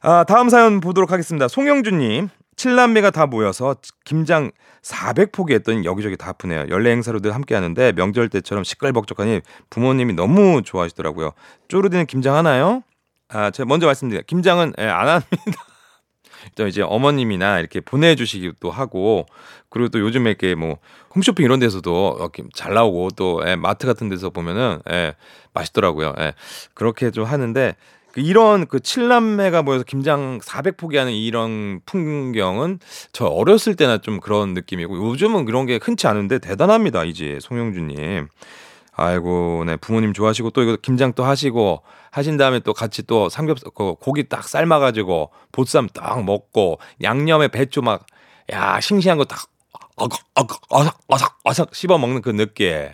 아, 0.00 0.24
다음 0.24 0.48
사연 0.48 0.80
보도록 0.80 1.12
하겠습니다. 1.12 1.48
송영준님. 1.48 2.28
칠남매가 2.56 3.10
다 3.10 3.26
모여서 3.26 3.76
김장 4.04 4.50
400포기 4.82 5.52
했더니 5.52 5.84
여기저기 5.84 6.16
다 6.16 6.28
아프네요. 6.30 6.66
연례 6.68 6.90
행사로들 6.90 7.34
함께 7.34 7.54
하는데 7.54 7.92
명절 7.92 8.28
때처럼 8.28 8.62
시끌벅적하니 8.62 9.40
부모님이 9.70 10.12
너무 10.12 10.62
좋아하시더라고요. 10.62 11.32
쪼르디는 11.68 12.06
김장 12.06 12.34
하나요? 12.34 12.82
아, 13.28 13.50
제가 13.50 13.66
먼저 13.66 13.86
말씀드릴게요. 13.86 14.24
김장은 14.26 14.74
예, 14.78 14.84
안 14.84 15.08
합니다. 15.08 15.64
또 16.54 16.66
이제 16.66 16.82
어머님이나 16.82 17.60
이렇게 17.60 17.80
보내주시기도 17.80 18.70
하고 18.70 19.26
그리고 19.68 19.88
또 19.88 20.00
요즘에 20.00 20.30
이렇게 20.30 20.54
뭐 20.54 20.78
홈쇼핑 21.14 21.44
이런 21.44 21.58
데서도 21.58 22.16
이렇게 22.18 22.42
잘 22.54 22.74
나오고 22.74 23.10
또 23.16 23.42
예, 23.46 23.56
마트 23.56 23.86
같은 23.86 24.08
데서 24.08 24.30
보면은 24.30 24.80
예, 24.90 25.14
맛있더라고요. 25.54 26.14
예, 26.18 26.34
그렇게 26.74 27.10
좀 27.10 27.24
하는데 27.24 27.74
그 28.12 28.20
이런 28.20 28.66
그 28.66 28.80
칠남매가 28.80 29.62
모여서 29.62 29.84
김장 29.84 30.38
400포기 30.40 30.96
하는 30.96 31.12
이런 31.12 31.80
풍경은 31.86 32.78
저 33.12 33.24
어렸을 33.24 33.74
때나 33.74 33.98
좀 33.98 34.20
그런 34.20 34.52
느낌이고 34.52 35.10
요즘은 35.10 35.46
그런 35.46 35.66
게 35.66 35.80
흔치 35.82 36.06
않은데 36.06 36.38
대단합니다. 36.38 37.04
이제 37.04 37.38
송영주님. 37.40 38.28
아이고, 38.94 39.64
네 39.66 39.76
부모님 39.76 40.12
좋아하시고 40.12 40.50
또 40.50 40.62
이거 40.62 40.76
김장 40.76 41.12
또 41.14 41.24
하시고 41.24 41.82
하신 42.10 42.36
다음에 42.36 42.60
또 42.60 42.72
같이 42.74 43.02
또 43.06 43.28
삼겹살 43.28 43.70
그 43.74 43.94
고기 43.94 44.28
딱 44.28 44.46
삶아 44.46 44.78
가지고 44.78 45.30
보쌈 45.50 45.88
딱 45.94 46.24
먹고 46.24 46.78
양념에 47.02 47.48
배추 47.48 47.80
막 47.82 48.06
야 48.50 48.80
싱싱한 48.80 49.18
거딱 49.18 49.46
어삭 49.96 51.00
어삭 51.08 51.38
어삭 51.44 51.74
씹어 51.74 51.98
먹는 51.98 52.22
그 52.22 52.30
느낌. 52.30 52.88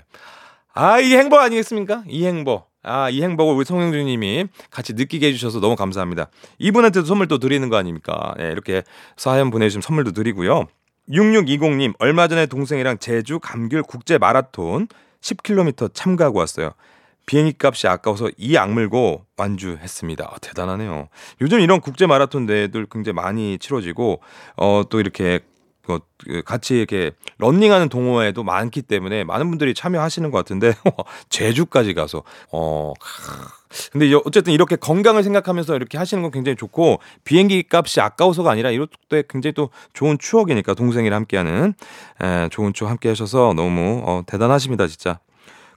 아, 0.75 1.00
이 1.00 1.14
행복 1.17 1.40
아니겠습니까? 1.40 2.05
이 2.09 2.26
행복. 2.26 2.69
아, 2.83 3.11
이 3.11 3.23
행복을 3.23 3.55
우리 3.55 3.64
송영주님이 3.64 4.47
같이 4.71 4.93
느끼게 4.93 5.26
해주셔서 5.28 5.61
너무 5.61 5.75
감사합니다. 5.75 6.31
이분한테도 6.59 7.07
선물 7.07 7.26
또 7.26 7.38
드리는 7.38 7.69
거 7.69 7.76
아닙니까? 7.76 8.35
네, 8.38 8.50
이렇게 8.52 8.85
사연 9.17 9.50
보내주신 9.50 9.81
선물도 9.81 10.12
드리고요. 10.12 10.67
6620님, 11.11 11.95
얼마 11.99 12.28
전에 12.28 12.47
동생이랑 12.47 12.99
제주 12.99 13.40
감귤 13.40 13.83
국제 13.83 14.19
마라톤 14.19 14.87
10km 15.37 15.94
참가하고 15.94 16.38
왔어요. 16.38 16.73
비행기 17.26 17.54
값이 17.62 17.87
아까워서 17.87 18.30
이 18.38 18.56
악물고 18.56 19.26
완주했습니다. 19.37 20.25
아, 20.25 20.38
대단하네요. 20.40 21.08
요즘 21.42 21.61
이런 21.61 21.80
국제 21.80 22.06
마라톤 22.06 22.47
대회들 22.47 22.87
굉장히 22.90 23.14
많이 23.14 23.58
치러지고 23.58 24.23
어, 24.56 24.82
또 24.88 24.99
이렇게 24.99 25.40
그 25.40 25.44
같이 26.45 26.76
이렇게 26.76 27.12
런닝하는 27.39 27.89
동호회도 27.89 28.43
많기 28.43 28.82
때문에 28.82 29.25
많은 29.25 29.49
분들이 29.49 29.75
참여하시는 29.75 30.30
것 30.30 30.39
같은데 30.39 30.75
제주까지 31.30 31.95
가서 31.95 32.23
어 32.52 32.93
근데 33.93 34.12
어쨌든 34.25 34.52
이렇게 34.52 34.76
건강을 34.76 35.23
생각하면서 35.23 35.76
이렇게 35.76 35.99
하시는 35.99 36.23
건 36.23 36.30
굉장히 36.30 36.56
좋고 36.56 37.00
비행기 37.25 37.65
값이 37.71 38.00
아까워서가 38.00 38.50
아니라 38.50 38.71
이럴 38.71 38.89
때 39.08 39.23
굉장히 39.28 39.52
또 39.52 39.71
좋은 39.93 40.19
추억이니까 40.19 40.75
동생이랑 40.75 41.19
함께하는 41.21 41.75
에, 42.23 42.49
좋은 42.50 42.73
추억 42.73 42.91
함께 42.91 43.08
하셔서 43.08 43.52
너무 43.54 44.02
어, 44.06 44.23
대단하십니다 44.26 44.86
진짜. 44.86 45.19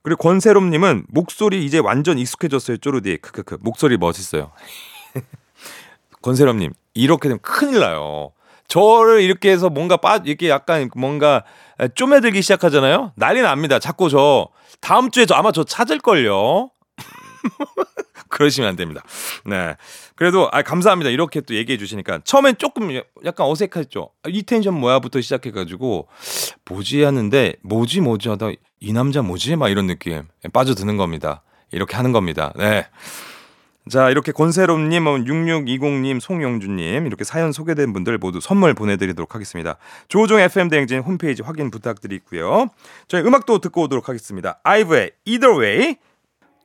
그리고 0.03 0.23
권세롬님은 0.23 1.05
목소리 1.09 1.63
이제 1.63 1.77
완전 1.77 2.17
익숙해졌어요 2.17 2.77
쪼르디 2.77 3.17
크크크 3.17 3.57
목소리 3.61 3.97
멋있어요. 3.97 4.51
권세롬님 6.21 6.73
이렇게 6.93 7.29
되면 7.29 7.39
큰일 7.41 7.79
나요. 7.79 8.31
저를 8.71 9.21
이렇게 9.21 9.51
해서 9.51 9.69
뭔가 9.69 9.97
빠 9.97 10.21
이렇게 10.23 10.47
약간 10.47 10.89
뭔가 10.95 11.43
쪼매들기 11.93 12.41
시작하잖아요. 12.41 13.11
난리 13.17 13.41
납니다. 13.41 13.79
자꾸 13.79 14.09
저 14.09 14.47
다음 14.79 15.11
주에 15.11 15.25
저 15.25 15.35
아마 15.35 15.51
저 15.51 15.65
찾을 15.65 15.99
걸요. 15.99 16.69
그러시면 18.29 18.69
안 18.69 18.75
됩니다. 18.77 19.03
네. 19.43 19.75
그래도 20.15 20.47
아 20.53 20.61
감사합니다. 20.61 21.09
이렇게 21.09 21.41
또 21.41 21.53
얘기해 21.53 21.77
주시니까 21.77 22.21
처음엔 22.23 22.55
조금 22.59 22.97
약간 23.25 23.45
어색했죠. 23.47 24.09
아, 24.23 24.29
이 24.29 24.41
텐션 24.43 24.73
뭐야부터 24.75 25.19
시작해 25.19 25.51
가지고 25.51 26.07
뭐지 26.63 27.03
하는데 27.03 27.53
뭐지 27.63 27.99
뭐지 27.99 28.29
하다 28.29 28.51
이 28.79 28.93
남자 28.93 29.21
뭐지 29.21 29.57
막 29.57 29.67
이런 29.67 29.87
느낌 29.87 30.23
빠져드는 30.53 30.95
겁니다. 30.95 31.43
이렇게 31.71 31.97
하는 31.97 32.13
겁니다. 32.13 32.53
네. 32.55 32.87
자, 33.89 34.09
이렇게 34.09 34.31
권세롬님, 34.31 35.03
6620님, 35.03 36.19
송영주님, 36.19 37.07
이렇게 37.07 37.23
사연 37.23 37.51
소개된 37.51 37.93
분들 37.93 38.19
모두 38.19 38.39
선물 38.39 38.73
보내드리도록 38.73 39.33
하겠습니다. 39.33 39.77
조우종 40.07 40.39
FM 40.39 40.69
대행진 40.69 40.99
홈페이지 40.99 41.41
확인 41.41 41.71
부탁드리고요. 41.71 42.69
저희 43.07 43.23
음악도 43.23 43.59
듣고 43.59 43.83
오도록 43.83 44.07
하겠습니다. 44.07 44.59
아이브의 44.63 45.11
Either 45.25 45.59
Way, 45.59 45.95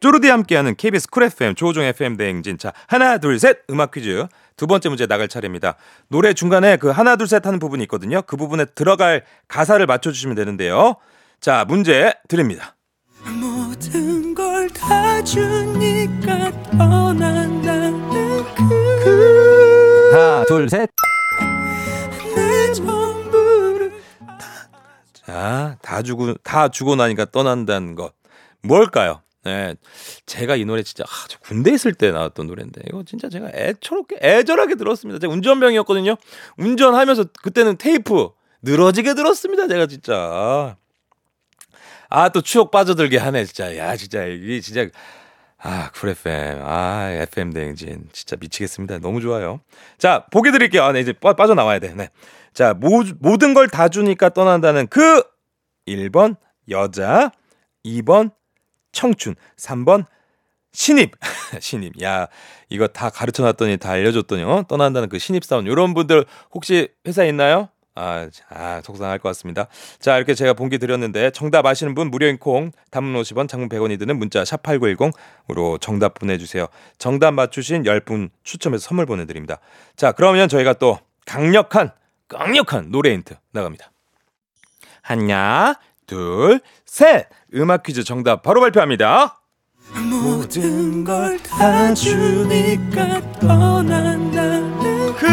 쪼르디 0.00 0.29
함께하는 0.29 0.74
KBS 0.76 1.09
Cool 1.09 1.22
FM, 1.24 1.55
조우종 1.55 1.85
FM 1.85 2.18
대행진. 2.18 2.59
자, 2.59 2.72
하나, 2.87 3.16
둘, 3.18 3.38
셋, 3.38 3.61
음악 3.70 3.92
퀴즈. 3.92 4.26
두 4.57 4.66
번째 4.66 4.90
문제 4.90 5.07
나갈 5.07 5.29
차례입니다. 5.29 5.76
노래 6.09 6.35
중간에 6.35 6.76
그 6.76 6.88
하나, 6.88 7.16
둘, 7.16 7.29
셋 7.29 7.46
하는 7.46 7.59
부분이 7.59 7.83
있거든요. 7.85 8.22
그 8.22 8.37
부분에 8.37 8.66
들어갈 8.66 9.24
가사를 9.48 9.85
맞춰주시면 9.85 10.37
되는데요. 10.37 10.96
자, 11.40 11.64
문제 11.66 12.12
드립니다. 12.29 12.74
모든 14.77 14.81
걸다 14.81 15.23
주니까 15.25 16.53
떠난다는 16.79 18.03
그 19.03 20.11
하나, 20.12 20.45
둘, 20.45 20.69
셋. 20.69 20.91
내 22.35 22.73
전부를 22.73 23.93
자, 25.12 25.77
다 25.83 26.03
주고 26.03 26.35
다 26.35 26.69
주고 26.69 26.97
나니까 26.97 27.27
떠난다는 27.27 27.95
것 27.95 28.12
뭘까요? 28.62 29.23
네, 29.45 29.77
제가 30.27 30.57
이 30.57 30.65
노래 30.65 30.83
진짜 30.83 31.05
아, 31.05 31.27
저 31.29 31.39
군대 31.39 31.71
있을 31.73 31.95
때 31.95 32.11
나왔던 32.11 32.49
노래인데 32.49 32.83
이거 32.89 33.05
진짜 33.05 33.29
제가 33.29 33.51
애처롭게 33.55 34.19
애절하게 34.21 34.75
들었습니다. 34.75 35.21
제가 35.21 35.33
운전병이었거든요. 35.33 36.17
운전하면서 36.59 37.27
그때는 37.43 37.77
테이프 37.77 38.31
늘어지게 38.62 39.15
들었습니다. 39.15 39.69
제가 39.69 39.87
진짜 39.87 40.77
아 42.09 42.29
또 42.29 42.40
추억 42.40 42.71
빠져들게 42.71 43.19
하네 43.19 43.45
진짜 43.47 43.77
야 43.77 43.97
진짜 43.97 44.25
이게 44.25 44.61
진짜 44.61 44.87
아, 45.59 45.90
Cool 45.94 46.11
FM. 46.11 46.61
아, 46.62 47.09
FM 47.11 47.51
대행진. 47.53 48.09
진짜 48.12 48.37
미치겠습니다. 48.38 48.99
너무 48.99 49.21
좋아요. 49.23 49.61
자, 49.99 50.27
보기 50.31 50.53
드릴게요. 50.53 50.85
아, 50.85 50.92
네, 50.92 51.01
이제 51.01 51.12
빠, 51.14 51.33
빠져나와야 51.33 51.79
돼. 51.79 51.95
네. 51.95 52.11
자, 52.53 52.75
모, 52.75 53.03
모든 53.21 53.55
걸 53.55 53.66
다 53.66 53.88
주니까 53.88 54.29
떠난다는 54.29 54.87
그 54.87 55.25
1번 55.88 56.37
여자, 56.69 57.33
2번 57.85 58.31
청춘, 58.92 59.35
3번 59.57 60.05
신입. 60.73 61.12
신입. 61.59 62.01
야, 62.03 62.29
이거 62.69 62.87
다 62.87 63.09
가르쳐 63.09 63.42
놨더니 63.42 63.79
다 63.79 63.90
알려줬더니 63.92 64.42
어? 64.42 64.62
떠난다는 64.69 65.09
그 65.09 65.19
신입 65.19 65.42
사원. 65.45 65.66
요런 65.66 65.95
분들 65.95 66.27
혹시 66.53 66.90
회사에 67.07 67.29
있나요? 67.31 67.71
아, 67.96 68.28
아, 68.50 68.80
속상할 68.85 69.18
것 69.18 69.28
같습니다. 69.30 69.66
자, 69.98 70.16
이렇게 70.18 70.35
제가 70.35 70.52
본기 70.52 70.78
드렸는데 70.78 71.30
정답 71.30 71.66
아시는 71.66 71.94
분 71.94 72.11
무료인 72.11 72.38
콩, 72.38 72.70
단문 72.90 73.20
50원, 73.22 73.48
장문 73.48 73.68
100원이 73.68 73.98
드는 73.98 74.18
문자 74.18 74.44
샵 74.44 74.62
8910으로 74.62 75.80
정답 75.80 76.14
보내 76.14 76.38
주세요. 76.38 76.66
정답 76.98 77.32
맞추신 77.32 77.82
10분 77.85 78.30
추첨해서 78.44 78.87
선물 78.88 79.06
보내 79.06 79.24
드립니다. 79.26 79.59
자, 79.96 80.12
그러면 80.12 80.48
저희가 80.48 80.74
또 80.74 80.98
강력한, 81.24 81.90
강력한 82.28 82.90
노래 82.90 83.12
힌트 83.12 83.35
나갑니다. 83.52 83.90
하나, 85.02 85.74
둘, 86.06 86.61
셋! 86.85 87.28
음악 87.54 87.82
퀴즈 87.82 88.04
정답 88.04 88.42
바로 88.42 88.61
발표합니다. 88.61 89.40
모든 90.11 91.04
걸 91.04 91.38
다 91.42 91.94
주니까 91.94 93.20
떠난다는 93.38 94.78
그 95.18 95.26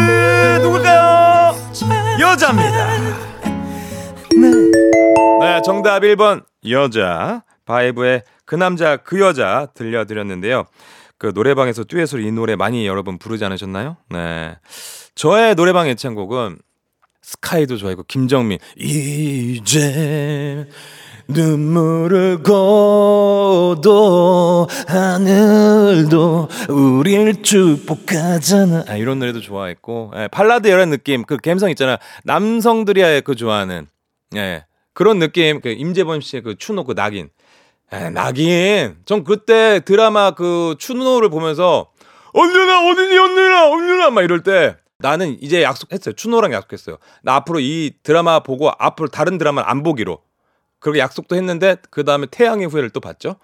누굴까요? 0.62 1.54
여자입니다. 2.20 3.14
네, 5.40 5.62
정답 5.64 6.00
1번 6.00 6.44
여자. 6.68 7.42
바이브의 7.66 8.22
그 8.44 8.54
남자 8.54 8.96
그 8.96 9.20
여자 9.20 9.68
들려드렸는데요. 9.74 10.64
그 11.18 11.32
노래방에서 11.34 11.84
듀엣으로 11.84 12.20
이 12.22 12.30
노래 12.32 12.56
많이 12.56 12.86
여러분 12.86 13.18
부르지 13.18 13.44
않으셨나요? 13.44 13.96
네. 14.10 14.58
저의 15.14 15.54
노래방 15.54 15.86
애창곡은 15.88 16.58
스카이도 17.24 17.78
좋아했고 17.78 18.04
김정민. 18.06 18.58
이제 18.76 20.68
눈물을 21.26 22.42
고도 22.42 23.78
하늘도 24.86 26.48
우릴 26.68 27.42
축복하잖아. 27.42 28.84
아, 28.88 28.96
이런 28.96 29.20
노래도 29.20 29.40
좋아했고. 29.40 30.12
예, 30.16 30.28
팔라드 30.28 30.68
이런 30.68 30.90
느낌. 30.90 31.24
그 31.24 31.38
감성 31.38 31.70
있잖아. 31.70 31.98
남성들이 32.24 33.22
그 33.22 33.34
좋아하는. 33.34 33.86
예, 34.36 34.66
그런 34.92 35.18
느낌. 35.18 35.62
그 35.62 35.70
임재범 35.70 36.20
씨의 36.20 36.42
그 36.42 36.58
추노 36.58 36.84
그 36.84 36.94
낙인. 36.94 37.30
에, 37.90 38.10
낙인. 38.10 38.96
전 39.06 39.24
그때 39.24 39.80
드라마 39.80 40.32
그 40.32 40.76
추노를 40.78 41.30
보면서 41.30 41.88
언제나 42.34 42.86
어디니 42.86 43.16
언제나 43.16 43.70
언제나 43.70 44.10
막 44.10 44.22
이럴 44.22 44.42
때 44.42 44.76
나는 45.04 45.36
이제 45.42 45.62
약속했어요. 45.62 46.14
추노랑 46.14 46.54
약속했어요. 46.54 46.96
나 47.22 47.34
앞으로 47.34 47.60
이 47.60 47.92
드라마 48.02 48.40
보고 48.40 48.70
앞으로 48.78 49.08
다른 49.08 49.36
드라마는 49.36 49.68
안 49.68 49.82
보기로. 49.82 50.22
그렇게 50.80 50.98
약속도 50.98 51.36
했는데 51.36 51.76
그 51.90 52.04
다음에 52.04 52.26
태양의 52.30 52.68
후예를 52.68 52.88
또 52.88 53.00
봤죠. 53.00 53.36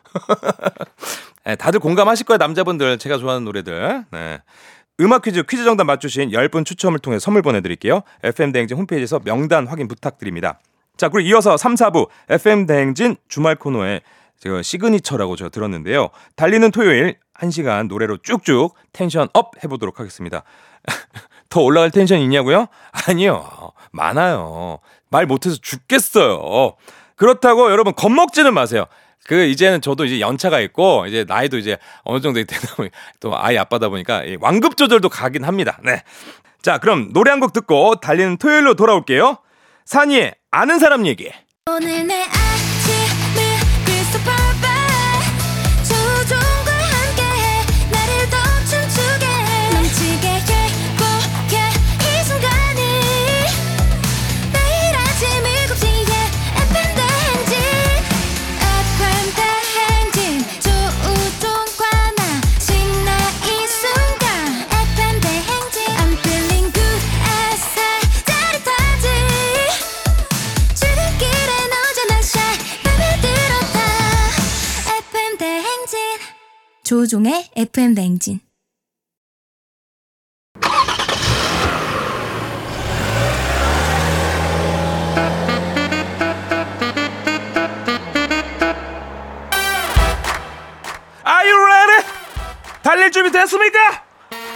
에, 1.44 1.56
다들 1.60 1.80
공감하실 1.80 2.24
거예요 2.24 2.38
남자분들. 2.38 2.96
제가 2.96 3.18
좋아하는 3.18 3.44
노래들. 3.44 4.06
네. 4.10 4.40
음악 5.00 5.20
퀴즈 5.20 5.42
퀴즈 5.42 5.64
정답 5.64 5.84
맞추신 5.84 6.30
10분 6.30 6.64
추첨을 6.64 6.98
통해 6.98 7.18
선물 7.18 7.42
보내드릴게요. 7.42 8.04
FM대행진 8.22 8.78
홈페이지에서 8.78 9.20
명단 9.22 9.66
확인 9.66 9.86
부탁드립니다. 9.86 10.60
자 10.96 11.10
그리고 11.10 11.28
이어서 11.28 11.58
3, 11.58 11.74
4부. 11.74 12.08
FM대행진 12.30 13.16
주말 13.28 13.56
코너에 13.56 14.00
제가 14.38 14.62
signature라고 14.62 15.36
제가 15.36 15.50
들었는데요. 15.50 16.08
달리는 16.36 16.70
토요일 16.70 17.18
1시간 17.34 17.88
노래로 17.88 18.18
쭉쭉 18.22 18.74
tension 18.94 19.28
up 19.34 19.62
해보도록 19.62 20.00
하겠습니다. 20.00 20.42
더 21.50 21.60
올라갈 21.60 21.90
텐션 21.90 22.20
있냐고요? 22.20 22.68
아니요. 23.06 23.72
많아요. 23.92 24.78
말 25.10 25.26
못해서 25.26 25.56
죽겠어요. 25.60 26.76
그렇다고 27.16 27.70
여러분 27.70 27.92
겁먹지는 27.94 28.54
마세요. 28.54 28.86
그 29.26 29.44
이제는 29.44 29.82
저도 29.82 30.06
이제 30.06 30.18
연차가 30.20 30.60
있고 30.60 31.06
이제 31.06 31.24
나이도 31.28 31.58
이제 31.58 31.76
어느 32.04 32.20
정도 32.20 32.42
되다 32.42 32.74
보니 32.76 32.88
또 33.20 33.36
아이 33.36 33.58
아빠다 33.58 33.88
보니까 33.88 34.24
이 34.24 34.38
완급 34.40 34.76
조절도 34.76 35.08
가긴 35.10 35.44
합니다. 35.44 35.78
네. 35.84 36.02
자, 36.62 36.78
그럼 36.78 37.12
노래 37.12 37.30
한 37.30 37.40
곡 37.40 37.52
듣고 37.52 37.96
달리는 37.96 38.36
토요일로 38.38 38.74
돌아올게요. 38.74 39.38
산이의 39.84 40.34
아는 40.50 40.78
사람 40.78 41.06
얘기. 41.06 41.30
오늘 41.70 42.06
내 42.06 42.24
조종의 76.90 77.48
FM 77.56 77.94
대행진 77.94 78.40
Are 91.24 91.48
you? 91.48 92.02
달릴 92.82 93.12
준비 93.12 93.30
됐습니까? 93.30 94.02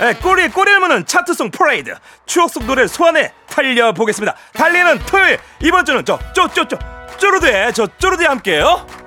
네, 0.00 0.14
꼬리에 0.14 0.48
꼬리를 0.48 0.80
무는 0.80 1.06
차트송 1.06 1.52
프레이드 1.52 1.94
추억 2.26 2.50
속 2.50 2.64
노래를 2.64 2.88
소환해 2.88 3.32
달려보겠습니다 3.46 4.34
달리는 4.54 4.98
토요일 5.06 5.38
이번 5.60 5.84
주는 5.84 6.04
저 6.04 6.18
쪼쪼쪼 6.32 6.78
쪼르드의 7.16 7.72
저 7.74 7.86
쪼르드와 7.86 8.30
함께요 8.30 9.03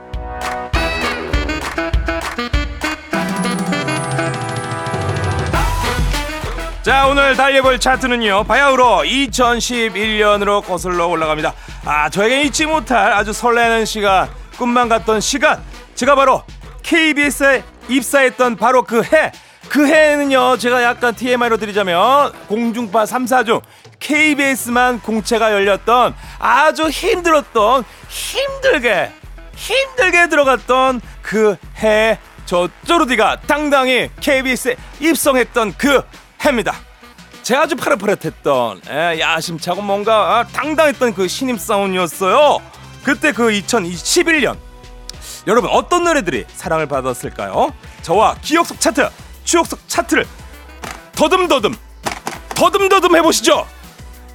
자 6.88 7.06
오늘 7.06 7.36
달려볼 7.36 7.82
차트는요 7.82 8.46
바야흐로 8.46 9.02
2011년으로 9.04 10.64
거슬러 10.66 11.08
올라갑니다. 11.08 11.54
아 11.84 12.10
저에게 12.10 12.44
잊지 12.44 12.66
못할 12.66 13.12
아주 13.12 13.34
설레는 13.34 13.84
시간 13.84 14.30
꿈만 14.58 14.88
같던 14.88 15.20
시간. 15.20 15.62
제가 15.96 16.16
바로 16.16 16.46
KBS에 16.84 17.66
입사했던 17.90 18.56
바로 18.56 18.84
그 18.84 19.04
해. 19.04 19.34
그 19.68 19.86
해는요 19.86 20.56
제가 20.56 20.82
약간 20.82 21.14
TMI로 21.14 21.58
드리자면 21.58 22.32
공중파 22.48 23.04
3사 23.04 23.46
중 23.46 23.60
KBS만 24.00 25.02
공채가 25.02 25.52
열렸던 25.52 26.16
아주 26.40 26.88
힘들었던 26.88 27.84
힘들게 28.08 29.12
힘들게 29.58 30.30
들어갔던 30.30 31.02
그 31.22 31.58
해. 31.84 32.18
저 32.46 32.70
쪼르디가 32.86 33.42
당당히 33.46 34.10
KBS에 34.22 34.78
입성했던 35.02 35.74
그 35.78 36.02
해입니다. 36.46 36.76
제가 37.44 37.62
아주 37.62 37.76
파릇파릇했던 37.76 38.82
예, 38.90 39.20
야심차고 39.20 39.82
뭔가 39.82 40.40
아, 40.40 40.44
당당했던 40.48 41.14
그 41.14 41.28
신입 41.28 41.60
사원이었어요. 41.60 42.60
그때 43.04 43.32
그 43.32 43.48
2011년 43.50 44.58
여러분 45.48 45.70
어떤 45.72 46.04
노래들이 46.04 46.46
사랑을 46.54 46.88
받았을까요? 46.88 47.74
저와 48.02 48.36
기억 48.42 48.66
속 48.66 48.80
차트, 48.82 49.10
추억 49.46 49.66
속 49.66 49.80
차트를 49.88 50.26
더듬더듬 51.14 51.74
더듬더듬 52.56 53.16
해보시죠. 53.16 53.66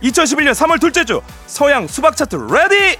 2011년 0.03 0.53
3월 0.53 0.81
둘째 0.81 1.05
주 1.05 1.21
서양 1.47 1.87
수박 1.87 2.17
차트 2.17 2.37
ready. 2.37 2.99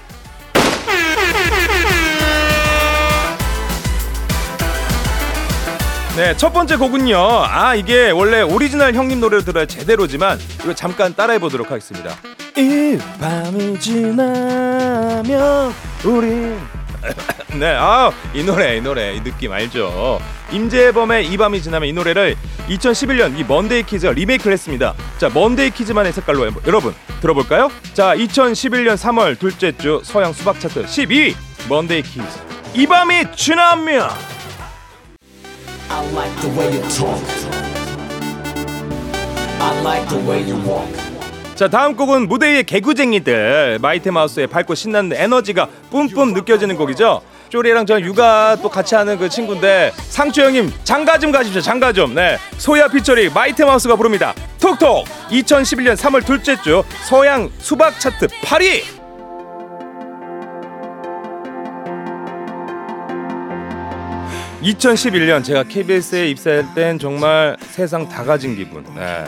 네, 6.15 6.37
첫 6.37 6.53
번째 6.53 6.75
곡은요. 6.75 7.17
아, 7.17 7.73
이게 7.73 8.11
원래 8.11 8.41
오리지널 8.41 8.93
형님 8.93 9.19
노래를 9.19 9.43
들어야 9.43 9.65
제대로지만 9.65 10.37
이거 10.63 10.75
잠깐 10.75 11.15
따라해 11.15 11.39
보도록 11.39 11.71
하겠습니다. 11.71 12.15
이 12.55 12.99
밤이 13.19 13.79
지나면 13.79 15.73
우리 16.05 16.55
네, 17.59 17.75
아, 17.75 18.11
이 18.31 18.43
노래, 18.43 18.77
이 18.77 18.81
노래, 18.81 19.15
이 19.15 19.23
느낌 19.23 19.51
알죠? 19.51 20.19
임재범의 20.51 21.29
이 21.29 21.35
밤이 21.35 21.59
지나면 21.63 21.89
이 21.89 21.93
노래를 21.93 22.35
2011년 22.69 23.35
이 23.39 23.43
먼데이 23.43 23.81
키즈가 23.81 24.13
리메이크를 24.13 24.53
했습니다. 24.53 24.93
자, 25.17 25.31
먼데이 25.33 25.71
키즈만의 25.71 26.13
색깔로 26.13 26.47
여러분 26.67 26.93
들어볼까요? 27.21 27.71
자, 27.95 28.15
2011년 28.15 28.97
3월 28.97 29.39
둘째 29.39 29.75
주 29.75 29.99
서양 30.03 30.31
수박 30.31 30.59
차트 30.59 30.85
12위 30.85 31.33
먼데이 31.67 32.03
키즈. 32.03 32.23
이 32.75 32.85
밤이 32.85 33.35
지나면 33.35 34.09
I 35.89 36.01
like 36.13 36.35
the 36.41 36.49
way 36.57 36.73
you 36.73 36.81
talk. 36.89 37.21
I 39.59 39.81
like 39.81 40.07
the 40.09 40.27
way 40.27 40.41
you 40.49 40.55
walk. 40.67 40.91
자 41.55 41.67
다음 41.67 41.95
곡은 41.95 42.27
무대 42.27 42.51
위의 42.51 42.63
개구쟁이들. 42.63 43.79
마이티마우스의 43.81 44.47
밝고 44.47 44.73
신나는 44.75 45.15
에너지가 45.15 45.67
뿜뿜 45.91 46.33
느껴지는 46.33 46.75
곡이죠. 46.77 47.21
쪼리랑 47.49 47.85
저 47.85 47.99
육아 48.01 48.57
또 48.63 48.69
같이 48.69 48.95
하는 48.95 49.17
그 49.19 49.29
친구인데 49.29 49.91
상추 50.09 50.41
형님 50.41 50.73
장가 50.83 51.19
좀 51.19 51.31
가십시오 51.31 51.61
장가 51.61 51.93
좀 51.93 52.15
네 52.15 52.37
소야 52.57 52.87
피처리 52.87 53.29
마이테마우스가 53.29 53.95
부릅니다. 53.95 54.33
톡톡! 54.59 55.05
2011년 55.29 55.95
3월 55.95 56.25
둘째 56.25 56.55
주 56.61 56.83
서양 57.05 57.49
수박 57.59 57.99
차트 57.99 58.27
8위 58.43 58.81
(2011년) 64.63 65.43
제가 65.43 65.63
KBS에 65.63 66.29
입사할 66.29 66.73
땐 66.73 66.97
정말 66.99 67.57
세상 67.61 68.07
다 68.07 68.23
가진 68.23 68.55
기분 68.55 68.83
네. 68.95 69.25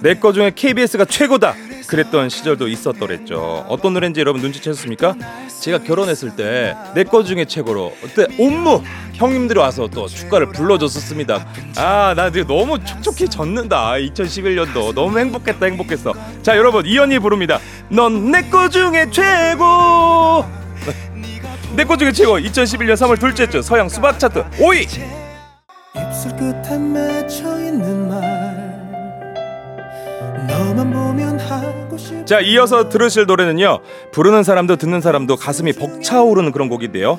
내거 0.00 0.32
중에 0.32 0.50
KBS가 0.54 1.04
최고다 1.04 1.54
그랬던 1.86 2.28
시절도 2.28 2.66
있었더랬죠. 2.68 3.64
어떤 3.68 3.92
노래인지 3.92 4.18
여러분 4.20 4.40
눈치채셨습니까? 4.40 5.14
제가 5.60 5.78
결혼했을 5.78 6.34
때 6.34 6.74
내 6.94 7.04
거 7.04 7.22
중에 7.22 7.44
최고로 7.44 7.92
그때 8.02 8.26
옴무 8.38 8.82
형님들이 9.14 9.60
와서 9.60 9.88
또 9.92 10.08
축가를 10.08 10.48
불러줬었습니다. 10.52 11.46
아, 11.76 12.14
나 12.16 12.30
너무 12.30 12.82
촉촉히 12.84 13.28
젖는다. 13.28 13.92
2011년도 13.92 14.94
너무 14.94 15.18
행복했다, 15.18 15.64
행복했어. 15.66 16.12
자, 16.42 16.56
여러분 16.56 16.84
이연이 16.86 17.18
부릅니다. 17.20 17.60
넌 17.88 18.30
내 18.32 18.48
거 18.50 18.68
중에 18.68 19.08
최고. 19.10 20.61
내거 21.76 21.96
중에 21.96 22.12
최고. 22.12 22.38
2011년 22.38 22.94
3월 22.94 23.18
둘째 23.18 23.48
주 23.48 23.62
서양 23.62 23.88
수박 23.88 24.18
차트 24.18 24.44
5위. 24.58 24.82
입술 25.94 26.36
끝에 26.36 26.78
맺혀 26.78 27.58
있는 27.66 28.08
말 28.08 28.22
너만 30.48 30.90
보면 30.92 31.38
하고 31.40 31.96
싶 31.98 32.24
자 32.24 32.40
이어서 32.40 32.88
들으실 32.88 33.26
노래는요 33.26 33.80
부르는 34.12 34.42
사람도 34.42 34.76
듣는 34.76 35.00
사람도 35.02 35.36
가슴이 35.36 35.72
벅차오르는 35.74 36.52
그런 36.52 36.68
곡인데요 36.70 37.18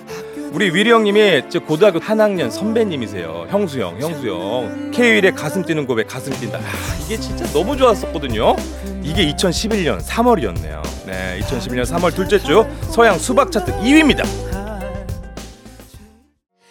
우리 0.54 0.70
위리 0.72 0.92
형님이 0.92 1.44
저 1.50 1.60
고등학교 1.60 1.98
한 2.00 2.22
학년 2.22 2.52
선배님이세요. 2.52 3.48
형수 3.50 3.82
형 3.82 4.00
형수 4.00 4.28
형. 4.28 4.92
K1의 4.92 5.36
가슴 5.36 5.64
뛰는 5.66 5.88
고백 5.88 6.08
가슴 6.08 6.32
뛴다. 6.34 6.60
아, 6.60 6.62
이게 7.04 7.18
진짜 7.20 7.44
너무 7.52 7.76
좋았었거든요. 7.76 8.56
이게 9.02 9.26
2011년 9.34 10.00
3월이었네요. 10.02 10.84
네 11.08 11.40
2011년 11.42 11.84
3월 11.86 12.14
둘째 12.16 12.38
주 12.38 12.66
서양 12.92 13.18
수박 13.18 13.52
차트 13.52 13.72
2위입니다. 13.80 14.24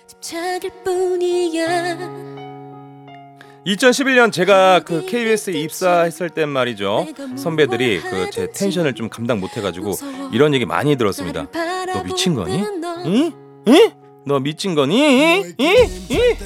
집착일 0.06 0.70
뿐이야. 0.84 2.22
2011년 3.66 4.32
제가 4.32 4.80
그 4.84 5.06
KBS에 5.06 5.54
입사했을 5.54 6.30
땐 6.30 6.48
말이죠. 6.50 7.06
선배들이 7.36 8.00
그 8.00 8.30
제 8.30 8.48
텐션을 8.52 8.94
좀 8.94 9.08
감당 9.08 9.40
못 9.40 9.56
해가지고 9.56 9.94
이런 10.32 10.54
얘기 10.54 10.66
많이 10.66 10.94
들었습니다. 10.96 11.46
너 11.92 12.02
미친 12.04 12.34
거니? 12.34 12.64
응? 13.06 13.32
응? 13.68 13.90
너 14.24 14.38
미친 14.38 14.74
거니? 14.74 15.02
응? 15.02 15.54
응? 15.60 16.36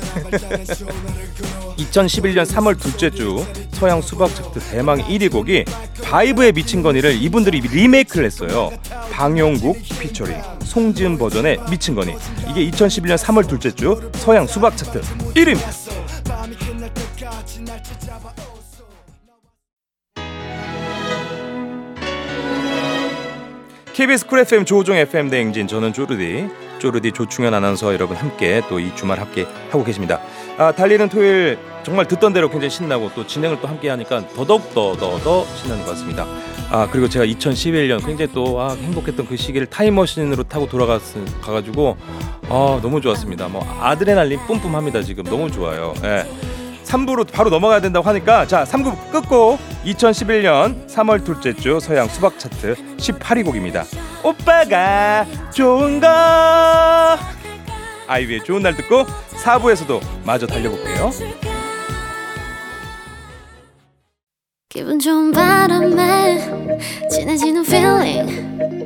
2011년 1.76 2.46
3월 2.46 2.78
둘째 2.80 3.10
주 3.10 3.44
서양 3.72 4.00
수박 4.00 4.34
차트 4.34 4.60
대망 4.70 4.98
1위 4.98 5.30
곡이 5.30 5.64
바이브의 6.02 6.52
미친 6.52 6.82
거니를 6.82 7.14
이분들이 7.14 7.60
리메이크를 7.60 8.24
했어요. 8.24 8.70
방용국 9.12 9.78
피처링 10.00 10.40
송지은 10.64 11.18
버전의 11.18 11.58
미친 11.70 11.94
거니 11.94 12.14
이게 12.50 12.70
2011년 12.70 13.16
3월 13.18 13.46
둘째 13.48 13.70
주 13.70 14.10
서양 14.14 14.46
수박 14.46 14.76
차트 14.76 15.00
1위입니다. 15.34 15.85
KBS 23.96 24.26
Cool 24.26 24.40
FM 24.40 24.66
조우종 24.66 24.94
FM 24.94 25.30
대행진 25.30 25.66
저는 25.66 25.94
쪼르디 25.94 26.50
쪼르디 26.78 27.12
조충현 27.12 27.54
아나운서 27.54 27.94
여러분 27.94 28.14
함께 28.14 28.60
또 28.68 28.78
이 28.78 28.94
주말 28.94 29.18
함께 29.18 29.46
하고 29.70 29.82
계십니다. 29.84 30.20
아 30.58 30.70
달리는 30.70 31.08
토요일 31.08 31.58
정말 31.82 32.06
듣던 32.06 32.34
대로 32.34 32.50
굉장히 32.50 32.68
신나고 32.68 33.10
또 33.14 33.26
진행을 33.26 33.58
또 33.62 33.68
함께 33.68 33.88
하니까 33.88 34.28
더더욱 34.28 34.74
더더더 34.74 35.46
신나는 35.46 35.82
것 35.82 35.92
같습니다. 35.92 36.26
아 36.70 36.86
그리고 36.92 37.08
제가 37.08 37.24
2011년 37.24 38.04
굉장히 38.04 38.30
또 38.34 38.60
아, 38.60 38.74
행복했던 38.74 39.28
그 39.28 39.34
시기를 39.38 39.66
타임머신으로 39.68 40.42
타고 40.42 40.66
돌아갔 40.66 41.00
가가지고 41.40 41.96
아 42.50 42.78
너무 42.82 43.00
좋았습니다. 43.00 43.48
뭐 43.48 43.66
아드레날린 43.80 44.40
뿜뿜합니다 44.46 45.00
지금 45.04 45.24
너무 45.24 45.50
좋아요. 45.50 45.94
예. 46.04 46.26
3부로 46.86 47.30
바로 47.30 47.50
넘어가야 47.50 47.80
된다고 47.80 48.08
하니까 48.08 48.46
자 48.46 48.64
3부 48.64 49.10
끝고 49.10 49.58
2011년 49.84 50.86
3월 50.88 51.24
둘째 51.24 51.52
주 51.52 51.78
서양 51.80 52.08
수박 52.08 52.38
차트 52.38 52.76
18위 52.96 53.44
곡입니다. 53.44 53.84
오빠가 54.22 55.26
좋은 55.52 56.00
거 56.00 56.06
아이유의 58.06 58.44
좋은 58.44 58.62
날 58.62 58.76
듣고 58.76 59.04
4부에서도 59.42 60.00
마저 60.24 60.46
달려볼게요. 60.46 61.10
기분 64.68 64.98
좋은 64.98 65.32
바람에 65.32 66.38
진해지는 67.10 67.64
feeling 67.64 68.85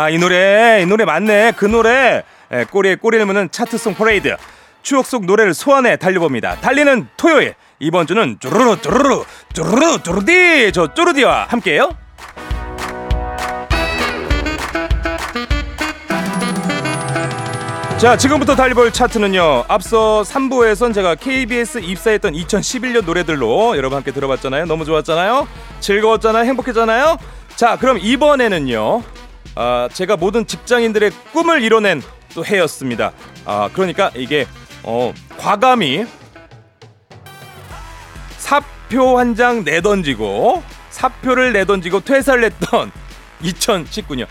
아 0.00 0.08
이 0.08 0.16
노래 0.18 0.80
이 0.82 0.86
노래 0.86 1.04
맞네. 1.04 1.52
그 1.56 1.66
노래. 1.66 2.22
에, 2.50 2.64
꼬리에 2.64 2.94
꼬리를 2.96 3.24
무는 3.26 3.50
차트송 3.50 3.94
퍼레이드. 3.94 4.34
추억 4.82 5.04
속 5.04 5.26
노래를 5.26 5.52
소환해 5.52 5.96
달려봅니다. 5.96 6.56
달리는 6.56 7.06
토요일. 7.18 7.54
이번 7.80 8.06
주는 8.06 8.38
쪼르르 8.40 8.76
쪼르르 8.80 9.24
쪼르르 9.52 9.98
쪼르디. 10.02 10.72
저 10.72 10.94
쪼르디와 10.94 11.46
함께해요. 11.50 11.90
자 17.98 18.16
지금부터 18.16 18.56
달려볼 18.56 18.92
차트는요. 18.92 19.64
앞서 19.68 20.22
3부에선 20.22 20.94
제가 20.94 21.16
KBS 21.16 21.80
입사했던 21.80 22.32
2011년 22.32 23.04
노래들로 23.04 23.76
여러분 23.76 23.96
함께 23.96 24.10
들어봤잖아요. 24.12 24.64
너무 24.64 24.86
좋았잖아요. 24.86 25.46
즐거웠잖아요. 25.80 26.44
행복했잖아요. 26.46 27.18
자 27.56 27.76
그럼 27.76 27.98
이번에는요 28.00 29.02
아, 29.54 29.88
제가 29.92 30.16
모든 30.16 30.46
직장인들의 30.46 31.10
꿈을 31.32 31.62
이뤄낸 31.62 32.02
또 32.34 32.44
해였습니다. 32.44 33.12
아, 33.44 33.68
그러니까 33.72 34.10
이게 34.14 34.46
어, 34.82 35.12
과감히 35.38 36.06
사표 38.38 39.18
한 39.18 39.34
장 39.36 39.64
내던지고 39.64 40.62
사표를 40.90 41.52
내던지고 41.52 42.00
퇴사를 42.00 42.42
했던 42.44 42.90
2019년 43.42 44.26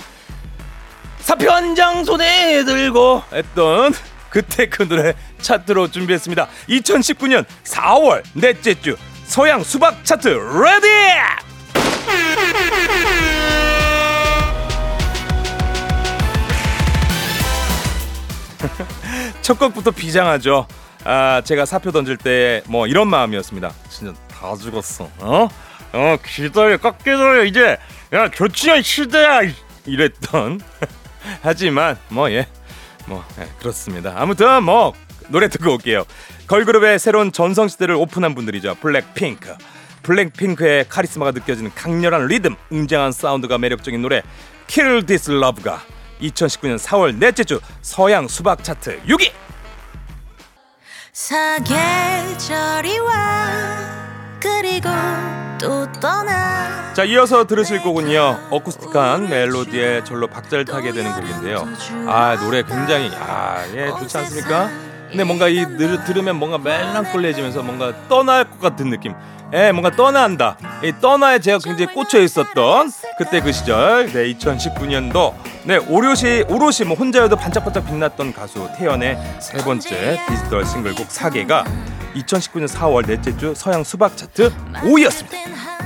사표 1.19 1.51
한 1.51 1.75
장 1.75 2.03
손에 2.03 2.63
들고 2.65 3.23
했던 3.33 3.93
그때 4.29 4.67
그 4.67 4.87
노래 4.87 5.13
차트로 5.41 5.89
준비했습니다. 5.91 6.47
2019년 6.69 7.45
4월 7.63 8.23
넷째 8.33 8.73
주 8.79 8.95
서양 9.25 9.63
수박 9.63 10.03
차트 10.05 10.27
ready! 10.27 10.87
첫 19.49 19.57
곡부터 19.57 19.89
비장하죠. 19.89 20.67
아, 21.05 21.41
제가 21.43 21.65
사표 21.65 21.91
던질 21.91 22.17
때 22.17 22.61
뭐 22.67 22.85
이런 22.85 23.07
마음이었습니다. 23.07 23.71
진짜 23.89 24.13
다 24.27 24.55
죽었어. 24.55 25.09
어? 25.17 25.47
어, 25.91 26.17
기다려, 26.23 26.77
딱 26.77 26.99
기다려. 26.99 27.43
이제 27.45 27.75
야, 28.13 28.29
조충현 28.29 28.83
시대야. 28.83 29.39
이랬던. 29.87 30.61
하지만 31.41 31.97
뭐 32.09 32.29
예. 32.31 32.45
뭐 33.07 33.25
예, 33.39 33.47
그렇습니다. 33.57 34.13
아무튼 34.17 34.61
뭐 34.61 34.93
노래 35.29 35.47
듣고 35.49 35.73
올게요. 35.73 36.03
걸그룹의 36.45 36.99
새로운 36.99 37.31
전성 37.31 37.67
시대를 37.67 37.95
오픈한 37.95 38.35
분들이죠. 38.35 38.75
블랙핑크. 38.75 39.55
블랙핑크의 40.03 40.85
카리스마가 40.89 41.31
느껴지는 41.31 41.71
강렬한 41.73 42.27
리듬, 42.27 42.55
웅장한 42.69 43.13
사운드가 43.13 43.57
매력적인 43.57 43.99
노래 43.99 44.21
Kill 44.67 45.07
This 45.07 45.31
Love가 45.31 45.81
2019년 46.21 46.77
4월 46.77 47.15
넷째 47.17 47.43
주 47.43 47.59
서양 47.81 48.27
수박 48.27 48.63
차트 48.63 49.01
6위. 49.03 49.31
사계절이 51.13 52.99
와 52.99 53.89
그리고 54.39 54.87
또 55.59 55.91
떠나 55.99 56.93
자 56.93 57.03
이어서 57.03 57.45
들으실 57.45 57.81
곡은요 57.81 58.47
어쿠스틱한 58.51 59.27
멜로디에 59.29 60.05
절로 60.05 60.27
박자를 60.27 60.63
타게 60.65 60.93
되는 60.93 61.11
곡인데요 61.13 61.67
아 62.07 62.37
노래 62.39 62.63
굉장히 62.63 63.11
아예 63.15 63.89
좋지 63.99 64.17
않습니까? 64.17 64.69
근데 65.09 65.23
뭔가 65.23 65.47
이 65.47 65.65
늘, 65.65 66.03
들으면 66.03 66.35
뭔가 66.35 66.57
멜랑콜리해지면서 66.57 67.63
뭔가 67.63 67.93
떠날 68.07 68.49
것 68.49 68.59
같은 68.59 68.89
느낌. 68.89 69.13
예 69.53 69.71
뭔가 69.71 69.89
떠난다. 69.89 70.57
이 70.83 70.93
떠나에 71.01 71.39
제가 71.39 71.57
굉장히 71.57 71.93
꽂혀 71.93 72.19
있었던 72.19 72.91
그때 73.17 73.41
그 73.41 73.51
시절. 73.51 74.11
네 74.11 74.31
2019년도. 74.33 75.33
네 75.63 75.77
오롯이 75.77 76.43
오롯이 76.47 76.87
뭐 76.87 76.95
혼자여도 76.95 77.35
반짝반짝 77.35 77.85
빛났던 77.85 78.33
가수 78.33 78.69
태연의 78.77 79.17
세 79.39 79.57
번째 79.57 80.19
디지털 80.27 80.65
싱글곡 80.65 81.09
사계가 81.09 81.65
2019년 82.15 82.67
4월 82.67 83.07
넷째 83.07 83.35
주 83.37 83.53
서양 83.55 83.83
수박 83.83 84.15
차트 84.15 84.51
5위였습니다. 84.73 85.78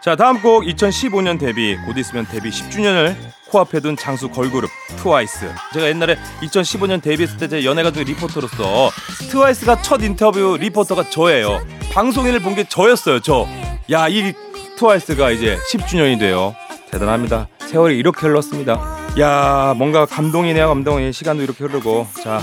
자 0.00 0.16
다음 0.16 0.40
곡 0.40 0.64
2015년 0.64 1.38
데뷔 1.38 1.76
곧 1.84 1.98
있으면 1.98 2.26
데뷔 2.26 2.48
10주년을 2.50 3.14
코앞에 3.50 3.80
둔 3.80 3.96
장수 3.96 4.28
걸그룹 4.30 4.70
트와이스. 4.96 5.50
제가 5.74 5.88
옛날에 5.88 6.16
2015년 6.42 7.02
데뷔했을 7.02 7.36
때 7.36 7.48
제 7.48 7.64
연예가 7.64 7.90
중 7.90 8.04
리포터로서 8.04 8.90
트와이스가 9.30 9.82
첫 9.82 10.00
인터뷰 10.02 10.56
리포터가 10.58 11.10
저예요. 11.10 11.60
방송인을 11.92 12.40
본 12.40 12.54
게 12.54 12.64
저였어요 12.64 13.20
저야 13.20 14.08
이 14.08 14.32
트와이스가 14.78 15.32
이제 15.32 15.58
10주년이 15.72 16.18
돼요. 16.18 16.54
대단합니다. 16.90 17.48
세월이 17.66 17.98
이렇게 17.98 18.26
흘렀습니다. 18.26 18.80
야 19.20 19.74
뭔가 19.76 20.06
감동이네요 20.06 20.68
감동이. 20.68 21.12
시간도 21.12 21.42
이렇게 21.42 21.64
흐르고. 21.64 22.06
자 22.22 22.40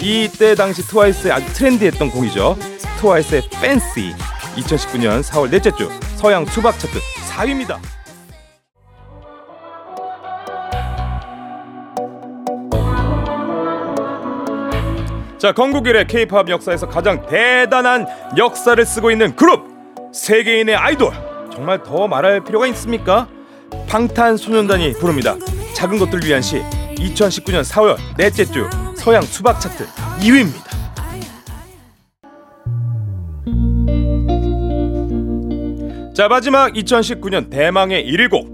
이때 0.00 0.54
당시 0.56 0.82
트와이스의 0.82 1.32
아주 1.32 1.52
trendy했던 1.52 2.10
곡이죠. 2.10 2.56
트와이스의 3.00 3.42
팬시 3.60 4.14
2019년 4.56 5.22
4월 5.22 5.50
넷째 5.50 5.70
주 5.72 5.88
서양 6.16 6.44
수박 6.44 6.78
차트 6.78 6.98
4위입니다. 7.30 7.78
자, 15.38 15.52
건국일의 15.52 16.06
K-팝 16.06 16.48
역사에서 16.48 16.88
가장 16.88 17.26
대단한 17.26 18.06
역사를 18.36 18.84
쓰고 18.86 19.10
있는 19.10 19.34
그룹 19.34 19.66
세계인의 20.12 20.76
아이돌 20.76 21.12
정말 21.52 21.82
더 21.82 22.06
말할 22.06 22.44
필요가 22.44 22.66
있습니까? 22.68 23.26
방탄소년단이 23.88 24.92
부릅니다. 24.94 25.34
작은 25.74 25.98
것들 25.98 26.24
위한 26.24 26.42
시 26.42 26.62
2019년 26.96 27.64
4월 27.64 27.96
넷째 28.16 28.44
주 28.44 28.68
서양 28.96 29.22
수박 29.22 29.60
차트 29.60 29.84
2위입니다. 30.20 30.71
자 36.12 36.28
마지막 36.28 36.72
2019년 36.74 37.48
대망의 37.50 38.04
1위 38.06 38.30
곡 38.30 38.52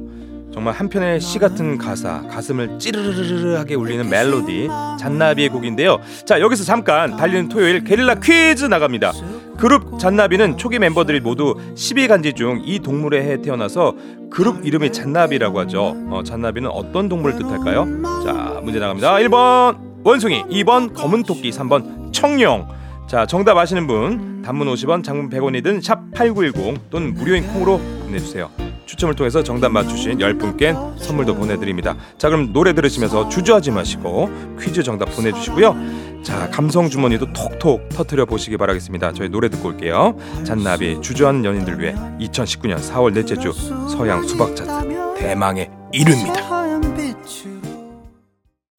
정말 0.52 0.74
한편의 0.74 1.20
시 1.20 1.38
같은 1.38 1.76
가사 1.76 2.22
가슴을 2.28 2.78
찌르르르하게 2.78 3.74
울리는 3.74 4.08
멜로디 4.08 4.68
잔나비의 4.98 5.50
곡인데요. 5.50 5.98
자 6.24 6.40
여기서 6.40 6.64
잠깐 6.64 7.16
달리는 7.16 7.48
토요일 7.48 7.84
게릴라 7.84 8.16
퀴즈 8.16 8.64
나갑니다. 8.64 9.12
그룹 9.56 9.98
잔나비는 9.98 10.56
초기 10.56 10.78
멤버들이 10.78 11.20
모두 11.20 11.54
12간지 11.74 12.34
중 12.34 12.62
이 12.64 12.78
동물의 12.80 13.22
해에 13.24 13.42
태어나서 13.42 13.94
그룹 14.30 14.64
이름이 14.64 14.92
잔나비라고 14.92 15.60
하죠. 15.60 15.94
어, 16.10 16.22
잔나비는 16.24 16.70
어떤 16.70 17.08
동물을 17.08 17.38
뜻할까요? 17.38 17.86
자 18.24 18.60
문제 18.62 18.78
나갑니다. 18.80 19.14
1번 19.16 19.76
원숭이 20.04 20.42
2번 20.44 20.94
검은 20.94 21.24
토끼 21.24 21.50
3번 21.50 22.12
청룡 22.12 22.66
자 23.08 23.24
정답 23.24 23.56
아시는 23.56 23.86
분 23.86 24.42
단문 24.42 24.68
50원 24.68 25.02
장문 25.02 25.30
100원이 25.30 25.64
든 25.64 25.80
샵 25.80 26.10
8910 26.12 26.90
또는 26.90 27.14
무료인 27.14 27.46
콩으로 27.46 27.78
보내주세요. 28.04 28.50
추첨을 28.84 29.14
통해서 29.16 29.42
정답 29.42 29.70
맞추신 29.70 30.18
10분께 30.18 30.98
선물도 30.98 31.34
보내드립니다. 31.34 31.96
자 32.18 32.28
그럼 32.28 32.52
노래 32.52 32.74
들으시면서 32.74 33.28
주저하지 33.30 33.70
마시고 33.70 34.30
퀴즈 34.60 34.82
정답 34.82 35.06
보내주시고요. 35.06 35.74
자 36.22 36.50
감성 36.50 36.90
주머니도 36.90 37.32
톡톡 37.32 37.88
터트려 37.88 38.26
보시기 38.26 38.58
바라겠습니다. 38.58 39.12
저희 39.14 39.30
노래 39.30 39.48
듣고 39.48 39.68
올게요. 39.68 40.14
잔나비 40.44 41.00
주저하는 41.00 41.44
연인들 41.46 41.80
위해 41.80 41.94
2019년 42.20 42.78
4월 42.78 43.14
넷째 43.14 43.36
주 43.36 43.52
서양 43.88 44.22
수박 44.22 44.54
차트 44.54 45.16
대망의 45.18 45.70
1위입니다. 45.94 46.42
하얀 46.42 46.80
빛으로 46.94 47.58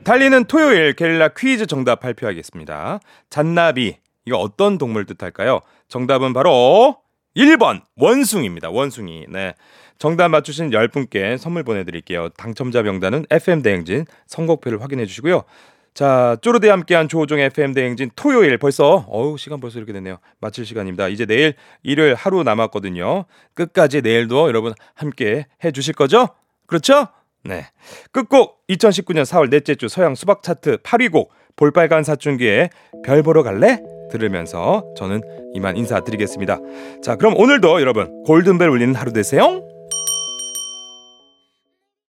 달리는 0.04 0.44
토요일 0.46 0.94
게릴라 0.94 1.30
퀴즈 1.30 1.66
정답 1.66 2.00
발표하겠습니다. 2.02 3.00
잔나비 3.30 3.98
이거 4.30 4.38
어떤 4.38 4.78
동물 4.78 5.06
뜻할까요? 5.06 5.62
정답은 5.88 6.34
바로 6.34 6.98
1번 7.36 7.82
원숭이입니다. 7.96 8.70
원숭이. 8.70 9.26
네. 9.28 9.56
정답 9.98 10.30
맞추신 10.30 10.70
10분께 10.70 11.38
선물 11.40 11.64
보내드릴게요. 11.64 12.30
당첨자 12.30 12.84
명단은 12.84 13.26
FM 13.32 13.64
대행진 13.64 14.06
선곡표를 14.28 14.84
확인해 14.84 15.08
주시고요. 15.08 15.44
자, 15.96 16.38
쪼르대 16.42 16.70
함께한 16.70 17.10
조우종의 17.10 17.48
FM 17.48 17.74
대행진 17.74 18.12
토요일 18.16 18.58
벌써 18.60 19.06
어우 19.10 19.38
시간 19.40 19.60
벌써 19.60 19.80
이렇게 19.80 19.94
됐네요. 19.94 20.20
마칠 20.40 20.64
시간입니다. 20.64 21.08
이제 21.08 21.26
내일 21.26 21.56
일요일 21.82 22.14
하루 22.14 22.44
남았거든요. 22.44 23.26
끝까지 23.56 24.02
내일도 24.02 24.48
여러분 24.48 24.74
함께 24.94 25.48
해 25.64 25.72
주실 25.72 25.96
거죠? 25.96 26.28
그렇죠? 26.68 27.08
네. 27.44 27.66
끝곡 28.12 28.68
2019년 28.70 29.24
4월 29.24 29.50
넷째 29.50 29.74
주 29.74 29.90
서양 29.90 30.14
수박 30.14 30.44
차트 30.44 30.78
8위 30.78 31.12
곡 31.12 31.34
볼빨간 31.56 32.04
사춘기의 32.04 32.70
별 33.04 33.24
보러 33.24 33.44
갈래? 33.44 33.80
들으면서 34.10 34.86
저는 34.96 35.22
이만 35.54 35.78
인사드리겠습니다. 35.78 36.60
자, 37.02 37.16
그럼 37.16 37.36
오늘도 37.38 37.80
여러분 37.82 38.24
골든벨 38.26 38.70
울리는 38.70 38.94
하루 38.96 39.14
되세요. 39.14 39.64